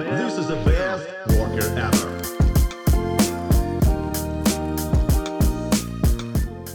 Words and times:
This 0.00 0.38
is 0.38 0.46
the 0.46 0.56
best 0.64 1.04
worker 1.36 1.68
ever. 1.76 2.08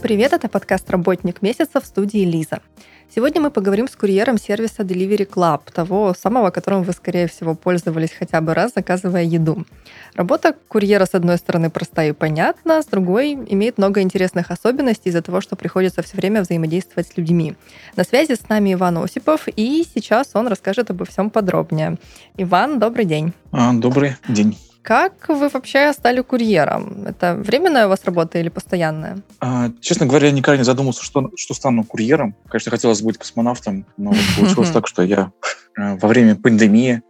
Привет, 0.00 0.32
это 0.32 0.48
подкаст 0.48 0.88
«Работник 0.88 1.42
месяца» 1.42 1.80
в 1.80 1.86
студии 1.86 2.24
Лиза. 2.24 2.60
Сегодня 3.16 3.40
мы 3.40 3.50
поговорим 3.50 3.88
с 3.88 3.96
курьером 3.96 4.36
сервиса 4.36 4.82
Delivery 4.82 5.26
Club, 5.26 5.60
того 5.72 6.12
самого, 6.12 6.50
которым 6.50 6.82
вы, 6.82 6.92
скорее 6.92 7.28
всего, 7.28 7.54
пользовались 7.54 8.10
хотя 8.12 8.42
бы 8.42 8.52
раз, 8.52 8.72
заказывая 8.74 9.22
еду. 9.22 9.64
Работа 10.16 10.54
курьера, 10.68 11.06
с 11.06 11.14
одной 11.14 11.38
стороны, 11.38 11.70
простая 11.70 12.10
и 12.10 12.12
понятна, 12.12 12.82
с 12.82 12.84
другой 12.84 13.32
имеет 13.32 13.78
много 13.78 14.02
интересных 14.02 14.50
особенностей 14.50 15.08
из-за 15.08 15.22
того, 15.22 15.40
что 15.40 15.56
приходится 15.56 16.02
все 16.02 16.14
время 16.18 16.42
взаимодействовать 16.42 17.08
с 17.08 17.16
людьми. 17.16 17.54
На 17.96 18.04
связи 18.04 18.34
с 18.34 18.50
нами 18.50 18.74
Иван 18.74 18.98
Осипов, 18.98 19.48
и 19.48 19.86
сейчас 19.94 20.32
он 20.34 20.48
расскажет 20.48 20.90
обо 20.90 21.06
всем 21.06 21.30
подробнее. 21.30 21.96
Иван, 22.36 22.78
добрый 22.78 23.06
день. 23.06 23.32
А, 23.50 23.72
Добрый 23.72 24.16
день. 24.28 24.58
Как 24.86 25.28
вы 25.28 25.48
вообще 25.48 25.92
стали 25.92 26.20
курьером? 26.20 27.08
Это 27.08 27.34
временная 27.34 27.86
у 27.86 27.88
вас 27.88 28.04
работа 28.04 28.38
или 28.38 28.50
постоянная? 28.50 29.18
А, 29.40 29.70
Честно 29.80 30.06
говоря, 30.06 30.28
я 30.28 30.32
никогда 30.32 30.58
не 30.58 30.62
задумывался, 30.62 31.02
что, 31.02 31.28
что 31.34 31.54
стану 31.54 31.82
курьером. 31.82 32.36
Конечно, 32.48 32.70
хотелось 32.70 33.02
быть 33.02 33.18
космонавтом, 33.18 33.84
но 33.96 34.12
получилось 34.38 34.70
так, 34.70 34.86
что 34.86 35.02
я 35.02 35.32
э, 35.76 35.96
во 35.96 36.06
время 36.06 36.36
пандемии 36.36 37.02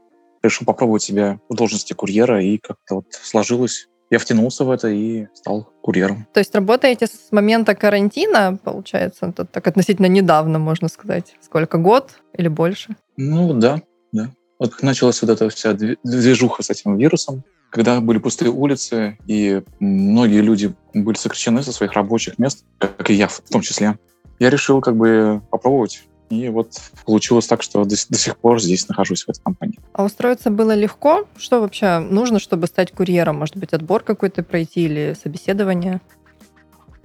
решил 0.43 0.65
попробовать 0.65 1.03
себя 1.03 1.39
в 1.51 1.55
должности 1.55 1.93
курьера, 1.93 2.43
и 2.43 2.57
как-то 2.57 2.95
вот 2.95 3.13
сложилось. 3.13 3.89
Я 4.09 4.21
втянулся 4.21 4.65
в 4.65 4.71
это 4.71 4.89
и 4.89 5.27
стал 5.35 5.69
курьером. 5.83 6.27
То 6.33 6.41
есть 6.41 6.55
работаете 6.55 7.07
с 7.07 7.31
момента 7.31 7.75
карантина, 7.75 8.59
получается, 8.65 9.27
это 9.27 9.45
так 9.45 9.67
относительно 9.67 10.07
недавно, 10.07 10.59
можно 10.59 10.89
сказать. 10.89 11.35
Сколько, 11.43 11.77
год 11.77 12.13
или 12.33 12.49
больше? 12.49 12.97
Ну 13.19 13.53
да, 13.53 13.83
да. 14.13 14.31
Вот 14.59 14.71
как 14.71 14.83
началась 14.83 15.21
вот 15.21 15.31
эта 15.31 15.51
вся 15.51 15.75
движуха 15.75 16.63
с 16.63 16.71
этим 16.71 16.97
вирусом, 16.97 17.45
когда 17.71 18.01
были 18.01 18.19
пустые 18.19 18.51
улицы, 18.51 19.19
и 19.27 19.63
многие 19.81 20.41
люди 20.41 20.75
были 20.95 21.17
сокращены 21.17 21.63
со 21.63 21.73
своих 21.73 21.93
рабочих 21.93 22.39
мест, 22.39 22.65
как 22.79 23.11
и 23.11 23.15
я 23.15 23.29
в 23.29 23.41
том 23.41 23.61
числе, 23.61 23.99
я 24.39 24.51
решил 24.51 24.81
как 24.81 24.97
бы 24.97 25.43
попробовать. 25.51 26.05
И 26.29 26.49
вот 26.49 26.81
получилось 27.05 27.47
так, 27.47 27.63
что 27.63 27.85
до, 27.85 27.95
до 28.09 28.19
сих 28.19 28.37
пор 28.37 28.61
здесь 28.61 28.89
нахожусь 28.89 29.25
в 29.25 29.29
этой 29.29 29.41
компании. 29.43 29.79
А 29.93 30.05
устроиться 30.05 30.51
было 30.51 30.75
легко? 30.75 31.27
Что 31.37 31.61
вообще 31.61 32.01
нужно, 32.01 32.41
чтобы 32.41 32.67
стать 32.67 32.93
курьером? 32.93 33.39
Может 33.39 33.57
быть, 33.57 33.73
отбор 33.73 34.03
какой-то 34.03 34.43
пройти 34.43 34.87
или 34.87 35.17
собеседование? 35.23 36.01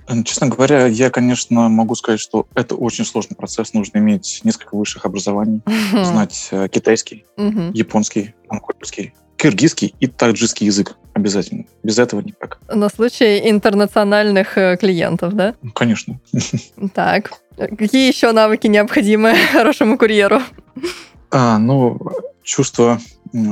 Э, 0.07 0.23
Честно 0.23 0.47
говоря, 0.47 0.87
я, 0.87 1.11
конечно, 1.11 1.69
могу 1.69 1.93
сказать, 1.95 2.19
что 2.19 2.47
это 2.55 2.75
очень 2.75 3.05
сложный 3.05 3.35
процесс. 3.35 3.73
Нужно 3.73 3.99
иметь 3.99 4.41
несколько 4.43 4.75
высших 4.75 5.05
образований, 5.05 5.61
знать 5.91 6.47
э, 6.51 6.67
китайский, 6.69 7.25
японский, 7.37 8.33
монгольский, 8.49 9.13
киргизский 9.41 9.95
и 9.99 10.05
таджикский 10.05 10.67
язык 10.67 10.95
обязательно. 11.13 11.65
Без 11.81 11.97
этого 11.97 12.21
никак. 12.21 12.59
На 12.71 12.89
случай 12.89 13.49
интернациональных 13.49 14.55
э, 14.55 14.77
клиентов, 14.77 15.33
да? 15.33 15.55
Ну, 15.63 15.71
Конечно. 15.71 16.19
Так. 16.93 17.31
Какие 17.57 18.07
еще 18.07 18.33
навыки 18.33 18.67
необходимы 18.67 19.33
хорошему 19.51 19.97
курьеру? 19.97 20.41
А, 21.31 21.57
ну, 21.57 21.99
чувство... 22.43 22.99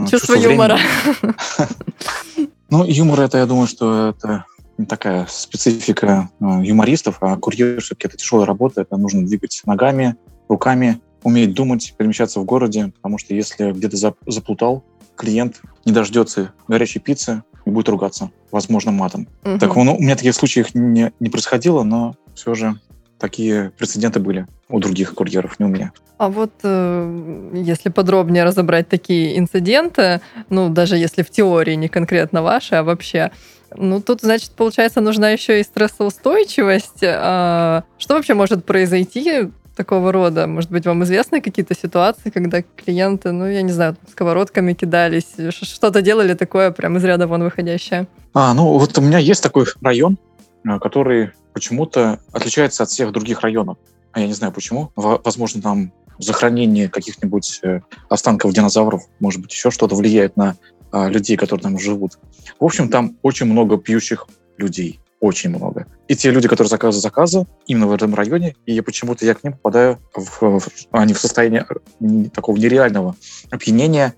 Чувство 0.09 0.33
времени. 0.33 0.51
юмора. 0.51 0.79
Ну, 2.71 2.85
юмор 2.85 3.21
это, 3.21 3.39
я 3.39 3.47
думаю, 3.47 3.65
что 3.65 4.09
это 4.09 4.45
такая 4.87 5.25
специфика 5.27 6.29
э, 6.39 6.45
юмористов, 6.63 7.17
а 7.21 7.35
курьер 7.35 7.81
все-таки 7.81 8.09
это 8.09 8.17
тяжелая 8.17 8.45
работа, 8.45 8.81
это 8.81 8.95
нужно 8.95 9.25
двигать 9.25 9.63
ногами, 9.65 10.15
руками, 10.47 11.01
уметь 11.23 11.55
думать, 11.55 11.95
перемещаться 11.97 12.39
в 12.39 12.45
городе, 12.45 12.91
потому 12.95 13.17
что 13.17 13.33
если 13.33 13.71
где-то 13.71 13.97
зап- 13.97 14.17
заплутал, 14.27 14.83
клиент 15.19 15.61
не 15.85 15.91
дождется 15.91 16.53
горячей 16.67 16.99
пиццы 16.99 17.43
и 17.65 17.69
будет 17.69 17.89
ругаться, 17.89 18.31
возможно, 18.51 18.91
матом. 18.91 19.27
Мгм. 19.43 19.59
Так, 19.59 19.75
ну, 19.75 19.95
у 19.95 20.01
меня 20.01 20.15
таких 20.15 20.35
случаев 20.35 20.73
не, 20.73 21.11
не 21.19 21.29
происходило, 21.29 21.83
но 21.83 22.15
все 22.35 22.53
же 22.55 22.79
такие 23.19 23.71
прецеденты 23.77 24.19
были 24.19 24.47
у 24.69 24.79
других 24.79 25.13
курьеров, 25.13 25.59
не 25.59 25.65
у 25.65 25.69
меня. 25.69 25.91
А 26.17 26.29
вот 26.29 26.51
э, 26.63 27.51
если 27.53 27.89
подробнее 27.89 28.43
разобрать 28.43 28.89
такие 28.89 29.37
инциденты, 29.37 30.21
ну, 30.49 30.69
даже 30.69 30.97
если 30.97 31.21
в 31.21 31.29
теории 31.29 31.75
не 31.75 31.87
конкретно 31.87 32.41
ваши, 32.41 32.75
а 32.75 32.83
вообще, 32.83 33.31
ну, 33.75 34.01
тут, 34.01 34.21
значит, 34.21 34.51
получается, 34.51 35.01
нужна 35.01 35.29
еще 35.29 35.59
и 35.59 35.63
стрессоустойчивость. 35.63 37.03
А 37.03 37.83
что 37.97 38.15
вообще 38.15 38.33
может 38.33 38.65
произойти 38.65 39.49
такого 39.79 40.11
рода? 40.11 40.45
Может 40.45 40.71
быть, 40.71 40.85
вам 40.85 41.03
известны 41.05 41.39
какие-то 41.39 41.73
ситуации, 41.73 42.31
когда 42.31 42.61
клиенты, 42.61 43.31
ну, 43.31 43.47
я 43.47 43.61
не 43.61 43.71
знаю, 43.71 43.95
сковородками 44.11 44.73
кидались, 44.73 45.27
что-то 45.51 46.01
делали 46.01 46.33
такое 46.33 46.71
прям 46.71 46.97
из 46.97 47.03
ряда 47.05 47.27
вон 47.27 47.43
выходящее? 47.43 48.05
А, 48.33 48.53
ну 48.53 48.77
вот 48.77 48.97
у 48.97 49.01
меня 49.01 49.19
есть 49.19 49.41
такой 49.41 49.67
район, 49.81 50.17
э, 50.65 50.79
который 50.79 51.31
почему-то 51.53 52.19
отличается 52.33 52.83
от 52.83 52.89
всех 52.89 53.13
других 53.13 53.39
районов. 53.39 53.77
А 54.11 54.19
я 54.19 54.27
не 54.27 54.33
знаю 54.33 54.51
почему. 54.51 54.91
Во- 54.97 55.21
Возможно, 55.23 55.61
там 55.61 55.93
захоронение 56.17 56.89
каких-нибудь 56.89 57.61
э, 57.63 57.79
останков 58.09 58.53
динозавров, 58.53 59.03
может 59.21 59.41
быть, 59.41 59.53
еще 59.53 59.71
что-то 59.71 59.95
влияет 59.95 60.35
на 60.35 60.57
а, 60.91 61.07
людей, 61.07 61.37
которые 61.37 61.63
там 61.63 61.79
живут. 61.79 62.19
В 62.59 62.65
общем, 62.65 62.89
там 62.89 63.15
очень 63.21 63.45
много 63.45 63.77
пьющих 63.77 64.27
людей. 64.57 64.99
Очень 65.19 65.49
много. 65.49 65.85
И 66.07 66.15
те 66.15 66.31
люди, 66.31 66.47
которые 66.47 66.69
заказывают 66.69 67.03
заказы 67.03 67.45
именно 67.67 67.87
в 67.87 67.91
этом 67.93 68.15
районе, 68.15 68.55
и 68.65 68.79
почему-то 68.81 69.25
я 69.25 69.33
к 69.33 69.43
ним 69.43 69.53
попадаю 69.53 69.99
в, 70.13 70.59
в- 70.59 70.69
они 70.91 71.13
в 71.13 71.19
состоянии 71.19 71.63
э, 71.69 72.29
такого 72.29 72.55
нереального 72.55 73.15
опьянения, 73.51 74.13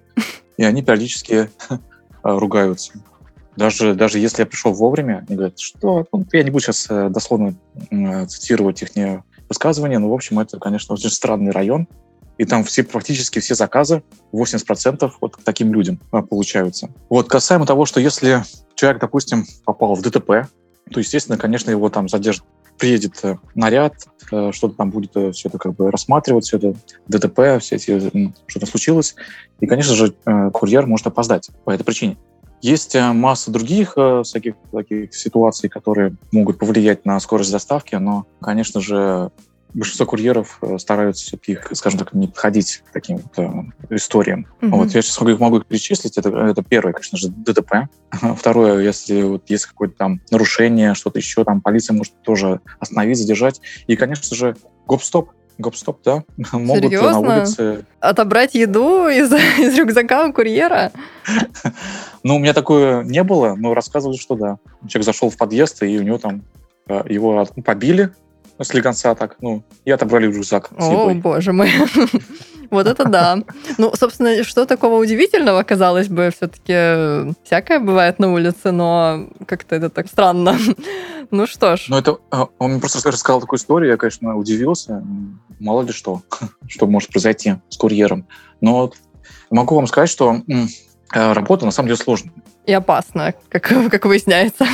и 0.57 0.63
они 0.63 0.83
периодически 0.83 1.49
а, 1.69 1.79
ругаются. 2.39 2.93
Даже, 3.55 3.95
даже 3.95 4.19
если 4.19 4.43
я 4.43 4.45
пришел 4.45 4.73
вовремя, 4.73 5.25
они 5.27 5.37
говорят, 5.37 5.59
что... 5.59 6.05
Ну, 6.11 6.25
я 6.31 6.43
не 6.43 6.51
буду 6.51 6.63
сейчас 6.63 6.85
э, 6.89 7.09
дословно 7.09 7.55
м, 7.89 8.27
цитировать 8.27 8.81
их 8.83 8.89
высказывания, 9.49 9.97
но, 9.99 10.09
в 10.09 10.13
общем, 10.13 10.39
это, 10.39 10.59
конечно, 10.59 10.93
очень 10.93 11.09
странный 11.09 11.51
район, 11.51 11.87
и 12.37 12.45
там 12.45 12.63
все, 12.63 12.83
практически 12.83 13.39
все 13.39 13.55
заказы, 13.55 14.03
80% 14.33 15.11
вот 15.19 15.35
к 15.35 15.43
таким 15.43 15.73
людям 15.73 15.99
получаются. 16.29 16.89
Вот, 17.09 17.27
касаемо 17.27 17.65
того, 17.65 17.85
что 17.85 17.99
если 17.99 18.43
человек, 18.75 19.01
допустим, 19.01 19.45
попал 19.65 19.95
в 19.95 20.01
ДТП, 20.01 20.47
то, 20.89 20.99
естественно, 20.99 21.37
конечно, 21.37 21.69
его 21.69 21.89
там 21.89 22.09
задержат. 22.09 22.43
Приедет 22.77 23.19
э, 23.23 23.37
наряд, 23.53 23.93
э, 24.31 24.51
что-то 24.51 24.75
там 24.75 24.89
будет 24.89 25.11
все 25.35 25.49
это 25.49 25.57
как 25.59 25.75
бы 25.75 25.91
рассматривать, 25.91 26.45
все 26.45 26.57
это 26.57 26.73
ДТП, 27.07 27.61
все 27.61 27.75
эти, 27.75 28.33
что-то 28.47 28.65
случилось. 28.65 29.15
И, 29.59 29.67
конечно 29.67 29.93
же, 29.93 30.15
э, 30.25 30.49
курьер 30.51 30.87
может 30.87 31.05
опоздать 31.05 31.49
по 31.63 31.71
этой 31.71 31.83
причине. 31.83 32.17
Есть 32.61 32.95
э, 32.95 33.11
масса 33.11 33.51
других 33.51 33.93
э, 33.97 34.21
всяких 34.23 34.53
таких 34.71 35.15
ситуаций, 35.15 35.67
которые 35.67 36.15
могут 36.31 36.59
повлиять 36.59 37.05
на 37.05 37.19
скорость 37.19 37.51
доставки, 37.51 37.95
но, 37.95 38.27
конечно 38.39 38.81
же, 38.81 39.31
большинство 39.73 40.05
курьеров 40.05 40.57
э, 40.61 40.77
стараются 40.77 41.25
все-таки, 41.25 41.59
скажем 41.73 41.99
так, 41.99 42.13
не 42.13 42.27
подходить 42.27 42.83
к 42.87 42.91
таким 42.91 43.19
э, 43.37 43.49
историям. 43.89 44.47
Мгм. 44.61 44.77
Вот 44.77 44.91
я 44.91 45.01
сейчас 45.01 45.19
могу, 45.21 45.37
могу 45.37 45.57
их 45.57 45.65
перечислить. 45.65 46.17
Это, 46.17 46.29
это 46.29 46.63
первое, 46.63 46.93
конечно 46.93 47.17
же, 47.17 47.29
ДТП. 47.29 47.87
Второе, 48.37 48.81
если 48.81 49.21
вот 49.23 49.49
есть 49.49 49.65
какое-то 49.65 49.95
там 49.95 50.21
нарушение, 50.29 50.93
что-то 50.93 51.19
еще, 51.19 51.43
там 51.43 51.61
полиция 51.61 51.95
может 51.95 52.13
тоже 52.21 52.61
остановить, 52.79 53.17
задержать. 53.17 53.61
И, 53.87 53.95
конечно 53.95 54.35
же, 54.35 54.55
гоп-стоп. 54.87 55.31
Гоп-стоп, 55.57 55.99
да. 56.03 56.23
Могут 56.51 56.85
Серьезно? 56.85 57.21
на 57.21 57.37
улице... 57.39 57.85
Отобрать 57.99 58.55
еду 58.55 59.07
из, 59.07 59.31
из 59.59 59.77
рюкзака 59.77 60.27
у 60.27 60.33
курьера? 60.33 60.91
Ну, 62.23 62.35
у 62.35 62.39
меня 62.39 62.53
такое 62.53 63.03
не 63.03 63.23
было, 63.23 63.55
но 63.55 63.73
рассказывали, 63.73 64.17
что 64.17 64.35
да. 64.35 64.57
Человек 64.87 65.05
зашел 65.05 65.29
в 65.29 65.37
подъезд, 65.37 65.83
и 65.83 65.97
у 65.97 66.03
него 66.03 66.17
там 66.17 66.43
э, 66.87 67.03
его 67.07 67.45
побили 67.63 68.11
с 68.59 68.73
легонца 68.73 69.15
так, 69.15 69.37
ну, 69.41 69.63
и 69.85 69.91
отобрали 69.91 70.31
рюкзак 70.31 70.69
с 70.77 70.83
О, 70.83 71.13
боже 71.13 71.53
мой. 71.53 71.71
Вот 72.71 72.87
это 72.87 73.03
да. 73.03 73.37
Ну, 73.77 73.91
собственно, 73.95 74.45
что 74.45 74.65
такого 74.65 74.95
удивительного, 74.95 75.61
казалось 75.63 76.07
бы, 76.07 76.31
все-таки 76.33 77.35
всякое 77.43 77.79
бывает 77.79 78.17
на 78.17 78.31
улице, 78.31 78.71
но 78.71 79.27
как-то 79.45 79.75
это 79.75 79.89
так 79.89 80.07
странно. 80.07 80.57
Ну 81.33 81.47
что 81.47 81.77
ж, 81.77 81.85
Но 81.87 81.97
это 81.97 82.17
э, 82.31 82.45
он 82.59 82.71
мне 82.71 82.79
просто 82.81 83.09
рассказал 83.09 83.39
такую 83.39 83.57
историю, 83.57 83.91
я, 83.91 83.97
конечно, 83.97 84.35
удивился. 84.35 85.01
Мало 85.59 85.83
ли 85.83 85.93
что, 85.93 86.23
что 86.67 86.87
может 86.87 87.09
произойти 87.09 87.55
с 87.69 87.77
курьером. 87.77 88.27
Но 88.59 88.91
могу 89.49 89.75
вам 89.75 89.87
сказать, 89.87 90.09
что 90.09 90.41
э, 90.49 91.33
работа 91.33 91.63
на 91.63 91.71
самом 91.71 91.87
деле 91.87 91.97
сложная 91.97 92.33
и 92.65 92.73
опасно, 92.73 93.33
как, 93.49 93.63
как 93.63 94.05
выясняется. 94.05 94.65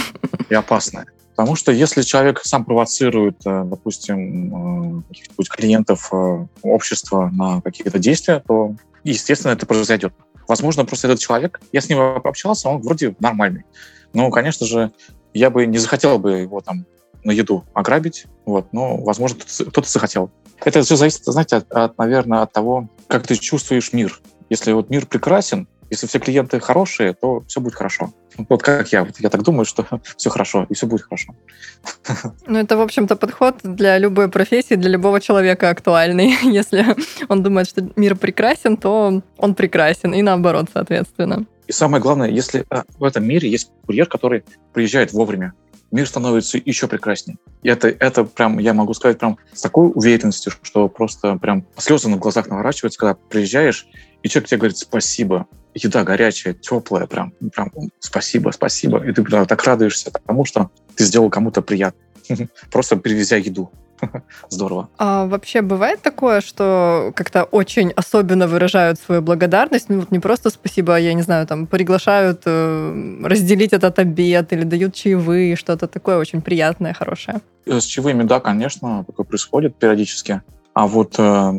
и 0.49 0.53
опасная. 0.53 1.05
Потому 1.37 1.55
что 1.55 1.71
если 1.71 2.01
человек 2.01 2.41
сам 2.43 2.65
провоцирует, 2.65 3.45
э, 3.45 3.63
допустим, 3.63 5.01
э, 5.01 5.01
каких-нибудь 5.09 5.49
клиентов 5.49 6.09
э, 6.11 6.47
общества 6.63 7.29
на 7.31 7.61
какие-то 7.61 7.99
действия, 7.99 8.41
то, 8.47 8.73
естественно, 9.03 9.51
это 9.51 9.67
произойдет. 9.67 10.13
Возможно, 10.47 10.83
просто 10.83 11.07
этот 11.07 11.19
человек, 11.19 11.61
я 11.71 11.79
с 11.79 11.89
ним 11.89 11.99
общался, 11.99 12.69
он 12.69 12.81
вроде 12.81 13.15
нормальный. 13.19 13.65
Но, 14.13 14.31
конечно 14.31 14.65
же, 14.65 14.91
я 15.35 15.51
бы 15.51 15.67
не 15.67 15.77
захотел 15.77 16.17
бы 16.17 16.39
его 16.39 16.59
там 16.61 16.87
на 17.23 17.29
еду 17.29 17.65
ограбить, 17.75 18.25
вот, 18.47 18.73
но, 18.73 18.97
возможно, 18.97 19.37
кто-то 19.39 19.87
захотел. 19.87 20.31
Это 20.65 20.81
все 20.81 20.95
зависит, 20.95 21.23
знаете, 21.23 21.57
от, 21.57 21.71
от, 21.71 21.97
наверное, 21.99 22.41
от 22.41 22.51
того, 22.51 22.89
как 23.07 23.27
ты 23.27 23.35
чувствуешь 23.35 23.93
мир. 23.93 24.19
Если 24.49 24.71
вот 24.71 24.89
мир 24.89 25.05
прекрасен, 25.05 25.67
Если 25.89 26.07
все 26.07 26.19
клиенты 26.19 26.59
хорошие, 26.59 27.13
то 27.13 27.43
все 27.47 27.61
будет 27.61 27.75
хорошо. 27.75 28.11
Вот 28.49 28.61
как 28.61 28.91
я. 28.91 29.07
Я 29.19 29.29
так 29.29 29.43
думаю, 29.43 29.65
что 29.65 29.85
все 30.17 30.29
хорошо, 30.29 30.65
и 30.69 30.73
все 30.73 30.87
будет 30.87 31.03
хорошо. 31.03 31.35
Ну, 32.47 32.59
это, 32.59 32.77
в 32.77 32.81
общем-то, 32.81 33.15
подход 33.15 33.55
для 33.63 33.97
любой 33.97 34.29
профессии, 34.29 34.75
для 34.75 34.89
любого 34.89 35.19
человека 35.19 35.69
актуальный. 35.69 36.37
Если 36.43 36.85
он 37.29 37.43
думает, 37.43 37.67
что 37.67 37.89
мир 37.95 38.15
прекрасен, 38.15 38.77
то 38.77 39.21
он 39.37 39.55
прекрасен, 39.55 40.13
и 40.13 40.21
наоборот, 40.21 40.67
соответственно. 40.73 41.45
И 41.67 41.73
самое 41.73 42.01
главное, 42.01 42.29
если 42.29 42.65
а, 42.69 42.85
в 42.97 43.03
этом 43.03 43.25
мире 43.25 43.49
есть 43.49 43.71
курьер, 43.85 44.05
который 44.05 44.45
приезжает 44.73 45.11
вовремя, 45.11 45.53
мир 45.91 46.07
становится 46.07 46.57
еще 46.63 46.87
прекраснее. 46.87 47.37
И 47.63 47.69
это, 47.69 47.89
это 47.89 48.23
прям, 48.23 48.59
я 48.59 48.73
могу 48.73 48.93
сказать, 48.93 49.19
прям 49.19 49.37
с 49.53 49.61
такой 49.61 49.91
уверенностью, 49.93 50.53
что 50.61 50.87
просто 50.87 51.37
прям 51.37 51.65
слезы 51.77 52.09
на 52.09 52.17
глазах 52.17 52.47
наворачиваются, 52.47 52.99
когда 52.99 53.15
приезжаешь, 53.15 53.87
и 54.23 54.29
человек 54.29 54.49
тебе 54.49 54.57
говорит 54.59 54.77
спасибо. 54.77 55.47
Еда 55.83 56.03
горячая, 56.03 56.53
теплая, 56.53 57.07
прям, 57.07 57.33
прям 57.53 57.71
спасибо, 57.99 58.51
спасибо. 58.51 59.03
И 59.05 59.13
ты 59.13 59.23
прям 59.23 59.45
так 59.45 59.63
радуешься 59.63 60.11
тому, 60.11 60.45
что 60.45 60.69
ты 60.95 61.03
сделал 61.03 61.29
кому-то 61.29 61.61
приятно, 61.61 61.99
просто 62.71 62.97
привезя 62.97 63.37
еду. 63.37 63.71
Здорово. 64.49 64.89
А 64.97 65.25
вообще 65.25 65.61
бывает 65.61 66.01
такое, 66.01 66.41
что 66.41 67.11
как-то 67.15 67.43
очень 67.43 67.91
особенно 67.95 68.47
выражают 68.47 68.99
свою 68.99 69.21
благодарность? 69.21 69.89
Ну 69.89 69.99
вот 69.99 70.11
не 70.11 70.19
просто 70.19 70.49
спасибо, 70.49 70.95
а 70.95 70.99
я 70.99 71.13
не 71.13 71.21
знаю, 71.21 71.47
там 71.47 71.67
приглашают 71.67 72.41
э, 72.45 73.21
разделить 73.23 73.73
этот 73.73 73.99
обед 73.99 74.53
или 74.53 74.63
дают 74.63 74.93
чаевые, 74.93 75.55
что-то 75.55 75.87
такое 75.87 76.17
очень 76.17 76.41
приятное, 76.41 76.93
хорошее. 76.93 77.41
С 77.65 77.83
чаевыми, 77.83 78.23
да, 78.23 78.39
конечно, 78.39 79.03
такое 79.05 79.25
происходит 79.25 79.75
периодически. 79.75 80.41
А 80.73 80.87
вот 80.87 81.15
э, 81.17 81.53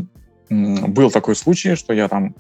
был 0.51 1.11
такой 1.11 1.37
случай, 1.37 1.75
что 1.75 1.93
я 1.93 2.09
там 2.09 2.35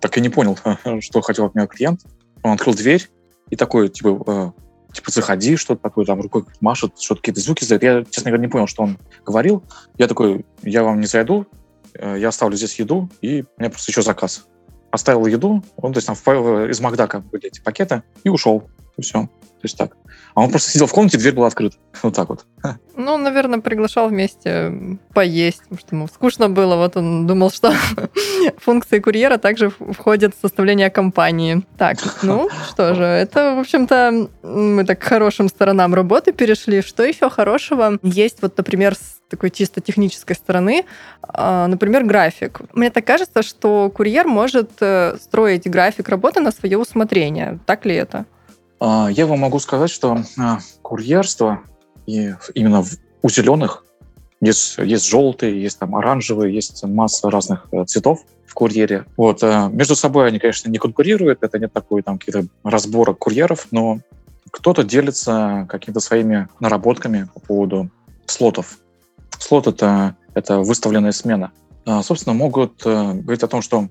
так 0.00 0.18
и 0.18 0.20
не 0.20 0.28
понял, 0.28 0.58
что 1.00 1.20
хотел 1.20 1.46
от 1.46 1.54
меня 1.54 1.66
клиент. 1.66 2.02
Он 2.42 2.52
открыл 2.52 2.74
дверь 2.74 3.08
и 3.50 3.56
такой, 3.56 3.88
типа, 3.88 4.22
э, 4.26 4.92
типа, 4.92 5.10
заходи, 5.10 5.56
что-то 5.56 5.82
такое, 5.82 6.04
там, 6.04 6.20
рукой 6.20 6.44
машет, 6.60 6.98
что-то 7.00 7.20
какие-то 7.20 7.40
звуки 7.40 7.64
издает. 7.64 7.82
Я, 7.82 8.04
честно 8.04 8.30
говоря, 8.30 8.46
не 8.46 8.50
понял, 8.50 8.66
что 8.66 8.82
он 8.82 8.98
говорил. 9.24 9.64
Я 9.98 10.08
такой, 10.08 10.44
я 10.62 10.82
вам 10.82 11.00
не 11.00 11.06
зайду, 11.06 11.46
э, 11.94 12.16
я 12.18 12.28
оставлю 12.28 12.56
здесь 12.56 12.78
еду, 12.78 13.10
и 13.20 13.42
у 13.42 13.60
меня 13.60 13.70
просто 13.70 13.90
еще 13.90 14.02
заказ. 14.02 14.46
Оставил 14.90 15.26
еду, 15.26 15.64
он, 15.76 15.92
то 15.92 15.98
есть, 15.98 16.06
там, 16.06 16.16
из 16.16 16.80
Макдака 16.80 17.20
были 17.20 17.46
эти 17.46 17.60
пакеты, 17.60 18.02
и 18.22 18.28
ушел. 18.28 18.68
И 18.96 19.02
все. 19.02 19.22
То 19.22 19.66
есть 19.66 19.78
так. 19.78 19.96
А 20.34 20.42
он 20.42 20.50
просто 20.50 20.72
сидел 20.72 20.86
в 20.86 20.92
комнате, 20.92 21.16
дверь 21.16 21.32
была 21.34 21.46
открыта. 21.46 21.76
Вот 22.02 22.14
так 22.14 22.28
вот. 22.28 22.44
Ну, 22.96 23.16
наверное, 23.16 23.60
приглашал 23.60 24.08
вместе 24.08 24.98
поесть, 25.14 25.62
потому 25.62 25.78
что 25.78 25.96
ему 25.96 26.08
скучно 26.08 26.50
было. 26.50 26.76
Вот 26.76 26.96
он 26.96 27.26
думал, 27.26 27.50
что 27.50 27.72
функции 28.58 28.98
курьера 28.98 29.38
также 29.38 29.70
входят 29.70 30.34
в 30.34 30.40
составление 30.40 30.90
компании. 30.90 31.64
Так, 31.78 31.96
ну 32.22 32.50
что 32.68 32.94
же, 32.94 33.04
это, 33.04 33.54
в 33.54 33.60
общем-то, 33.60 34.28
мы 34.42 34.84
так 34.84 34.98
к 34.98 35.04
хорошим 35.04 35.48
сторонам 35.48 35.94
работы 35.94 36.32
перешли. 36.32 36.82
Что 36.82 37.04
еще 37.04 37.30
хорошего 37.30 37.98
есть, 38.02 38.42
вот, 38.42 38.56
например, 38.56 38.96
с 38.96 39.22
такой 39.30 39.50
чисто 39.50 39.80
технической 39.80 40.36
стороны, 40.36 40.84
а, 41.22 41.66
например, 41.68 42.04
график. 42.04 42.60
Мне 42.74 42.90
так 42.90 43.06
кажется, 43.06 43.42
что 43.42 43.90
курьер 43.90 44.26
может 44.26 44.70
э, 44.80 45.16
строить 45.20 45.68
график 45.70 46.08
работы 46.08 46.40
на 46.40 46.52
свое 46.52 46.76
усмотрение. 46.76 47.58
Так 47.66 47.86
ли 47.86 47.94
это? 47.94 48.26
А, 48.80 49.08
я 49.10 49.26
вам 49.26 49.40
могу 49.40 49.58
сказать, 49.58 49.90
что 49.90 50.18
а, 50.38 50.58
курьерство 50.82 51.60
и 52.06 52.34
именно 52.54 52.84
у 53.22 53.30
зеленых 53.30 53.84
есть, 54.40 54.78
есть 54.78 55.08
желтые, 55.08 55.60
есть 55.62 55.78
там 55.78 55.96
оранжевые, 55.96 56.54
есть 56.54 56.84
масса 56.84 57.30
разных 57.30 57.66
э, 57.72 57.84
цветов 57.86 58.20
в 58.46 58.52
курьере. 58.54 59.06
Вот. 59.16 59.42
Э, 59.42 59.68
между 59.70 59.96
собой 59.96 60.28
они, 60.28 60.38
конечно, 60.38 60.68
не 60.68 60.78
конкурируют, 60.78 61.42
это 61.42 61.58
нет 61.58 61.72
такой 61.72 62.02
там 62.02 62.18
какие-то 62.18 62.46
разбора 62.62 63.14
курьеров, 63.14 63.68
но 63.70 64.00
кто-то 64.50 64.84
делится 64.84 65.66
какими-то 65.70 66.00
своими 66.00 66.48
наработками 66.60 67.28
по 67.32 67.40
поводу 67.40 67.90
слотов. 68.26 68.78
Слот— 69.38 69.66
это, 69.68 70.16
это 70.34 70.58
выставленная 70.58 71.12
смена. 71.12 71.52
А, 71.86 72.02
собственно, 72.02 72.34
могут 72.34 72.82
э, 72.84 73.14
говорить 73.14 73.42
о 73.42 73.48
том, 73.48 73.62
что 73.62 73.88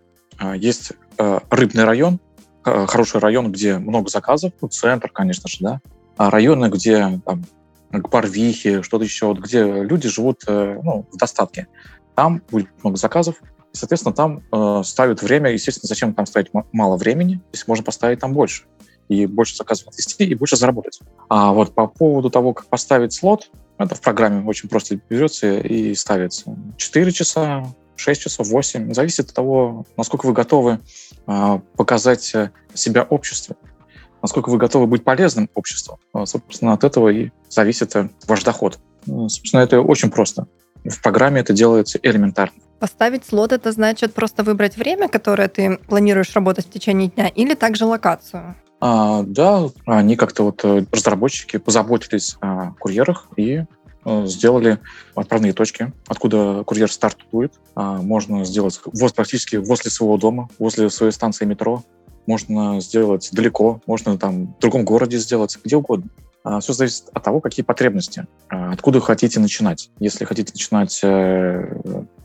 есть 0.56 0.94
рыбный 1.18 1.84
район, 1.84 2.20
хороший 2.64 3.20
район, 3.20 3.52
где 3.52 3.78
много 3.78 4.10
заказов, 4.10 4.54
ну, 4.62 4.68
центр, 4.68 5.10
конечно 5.10 5.50
же, 5.50 5.58
да, 5.60 5.82
а 6.18 6.30
районы, 6.30 6.70
где 6.70 7.22
там 7.26 7.44
к 7.92 8.10
Барвихе, 8.10 8.82
что-то 8.82 9.04
еще, 9.04 9.36
где 9.38 9.64
люди 9.64 10.10
живут 10.10 10.44
э, 10.48 10.80
ну, 10.84 11.06
в 11.12 11.18
достатке. 11.18 11.68
Там 12.16 12.42
будет 12.50 12.70
много 12.84 12.98
заказов, 12.98 13.36
и, 13.74 13.78
соответственно, 13.78 14.14
там 14.14 14.44
э, 14.52 14.84
ставят 14.84 15.22
время. 15.22 15.52
Естественно, 15.52 15.88
зачем 15.88 16.14
там 16.14 16.26
ставить 16.26 16.50
мало 16.72 16.98
времени, 16.98 17.42
если 17.52 17.66
можно 17.68 17.84
поставить 17.84 18.20
там 18.20 18.34
больше? 18.34 18.64
И 19.10 19.26
больше 19.26 19.56
заказов 19.56 19.90
отвести, 19.90 20.26
и 20.26 20.36
больше 20.36 20.56
заработать. 20.56 21.02
А 21.30 21.52
вот 21.54 21.76
по 21.76 21.88
поводу 21.88 22.30
того, 22.30 22.54
как 22.54 22.68
поставить 22.68 23.14
слот, 23.14 23.52
это 23.78 23.96
в 23.96 24.02
программе 24.02 24.48
очень 24.48 24.70
просто 24.70 25.00
берется 25.10 25.58
и 25.58 25.94
ставится. 25.96 26.56
4 26.78 27.12
часа, 27.12 27.66
6 27.96 28.22
часов, 28.22 28.48
8. 28.48 28.94
Зависит 28.94 29.30
от 29.30 29.36
того, 29.36 29.86
насколько 29.98 30.26
вы 30.26 30.34
готовы 30.34 30.80
а, 31.26 31.60
показать 31.78 32.34
э, 32.36 32.52
себя 32.74 33.04
обществу, 33.04 33.56
насколько 34.22 34.50
вы 34.50 34.58
готовы 34.58 34.88
быть 34.88 35.04
полезным 35.04 35.50
обществу. 35.54 36.00
А, 36.14 36.26
собственно, 36.26 36.74
от 36.74 36.84
этого 36.84 37.10
и 37.10 37.30
зависит 37.50 37.96
э, 37.96 38.10
ваш 38.28 38.44
доход. 38.44 38.80
Ну, 39.06 39.30
собственно, 39.30 39.62
это 39.62 39.82
очень 39.82 40.10
просто. 40.10 40.48
В 40.84 41.02
программе 41.02 41.42
это 41.42 41.54
делается 41.54 42.00
элементарно. 42.02 42.56
Поставить 42.80 43.26
слот— 43.26 43.52
это 43.54 43.72
значит 43.72 44.14
просто 44.14 44.44
выбрать 44.44 44.76
время, 44.76 45.08
которое 45.08 45.48
ты 45.48 45.78
планируешь 45.78 46.34
работать 46.36 46.66
в 46.66 46.70
течение 46.70 47.08
дня, 47.08 47.30
или 47.30 47.54
также 47.54 47.86
локацию? 47.86 48.56
А, 48.82 49.24
да, 49.24 49.70
они 49.86 50.18
как-то 50.18 50.44
вот 50.44 50.66
э, 50.66 50.86
разработчики 50.92 51.56
позаботились 51.56 52.36
о 52.42 52.72
курьерах 52.80 53.30
и 53.38 53.64
сделали 54.06 54.80
отправные 55.16 55.54
точки, 55.54 55.94
откуда 56.08 56.64
курьер 56.66 56.92
стартует. 56.92 57.54
А, 57.76 58.02
можно 58.02 58.46
сделать 58.46 58.80
воз 58.86 59.14
практически 59.14 59.58
возле 59.58 59.92
своего 59.92 60.18
дома, 60.18 60.50
возле 60.60 60.90
своей 60.90 61.12
станции 61.12 61.46
метро. 61.46 61.84
Можно 62.26 62.80
сделать 62.80 63.30
далеко, 63.34 63.82
можно 63.86 64.18
там 64.18 64.54
в 64.54 64.60
другом 64.60 64.86
городе 64.86 65.18
сделать, 65.18 65.58
где 65.64 65.76
угодно. 65.76 66.10
А, 66.44 66.60
Все 66.60 66.74
зависит 66.74 67.06
от 67.14 67.24
того, 67.24 67.40
какие 67.40 67.64
потребности, 67.64 68.28
а, 68.50 68.74
откуда 68.74 69.00
хотите 69.00 69.40
начинать. 69.40 69.90
Если 70.00 70.26
хотите 70.26 70.52
начинать 70.54 71.00
э, 71.04 71.80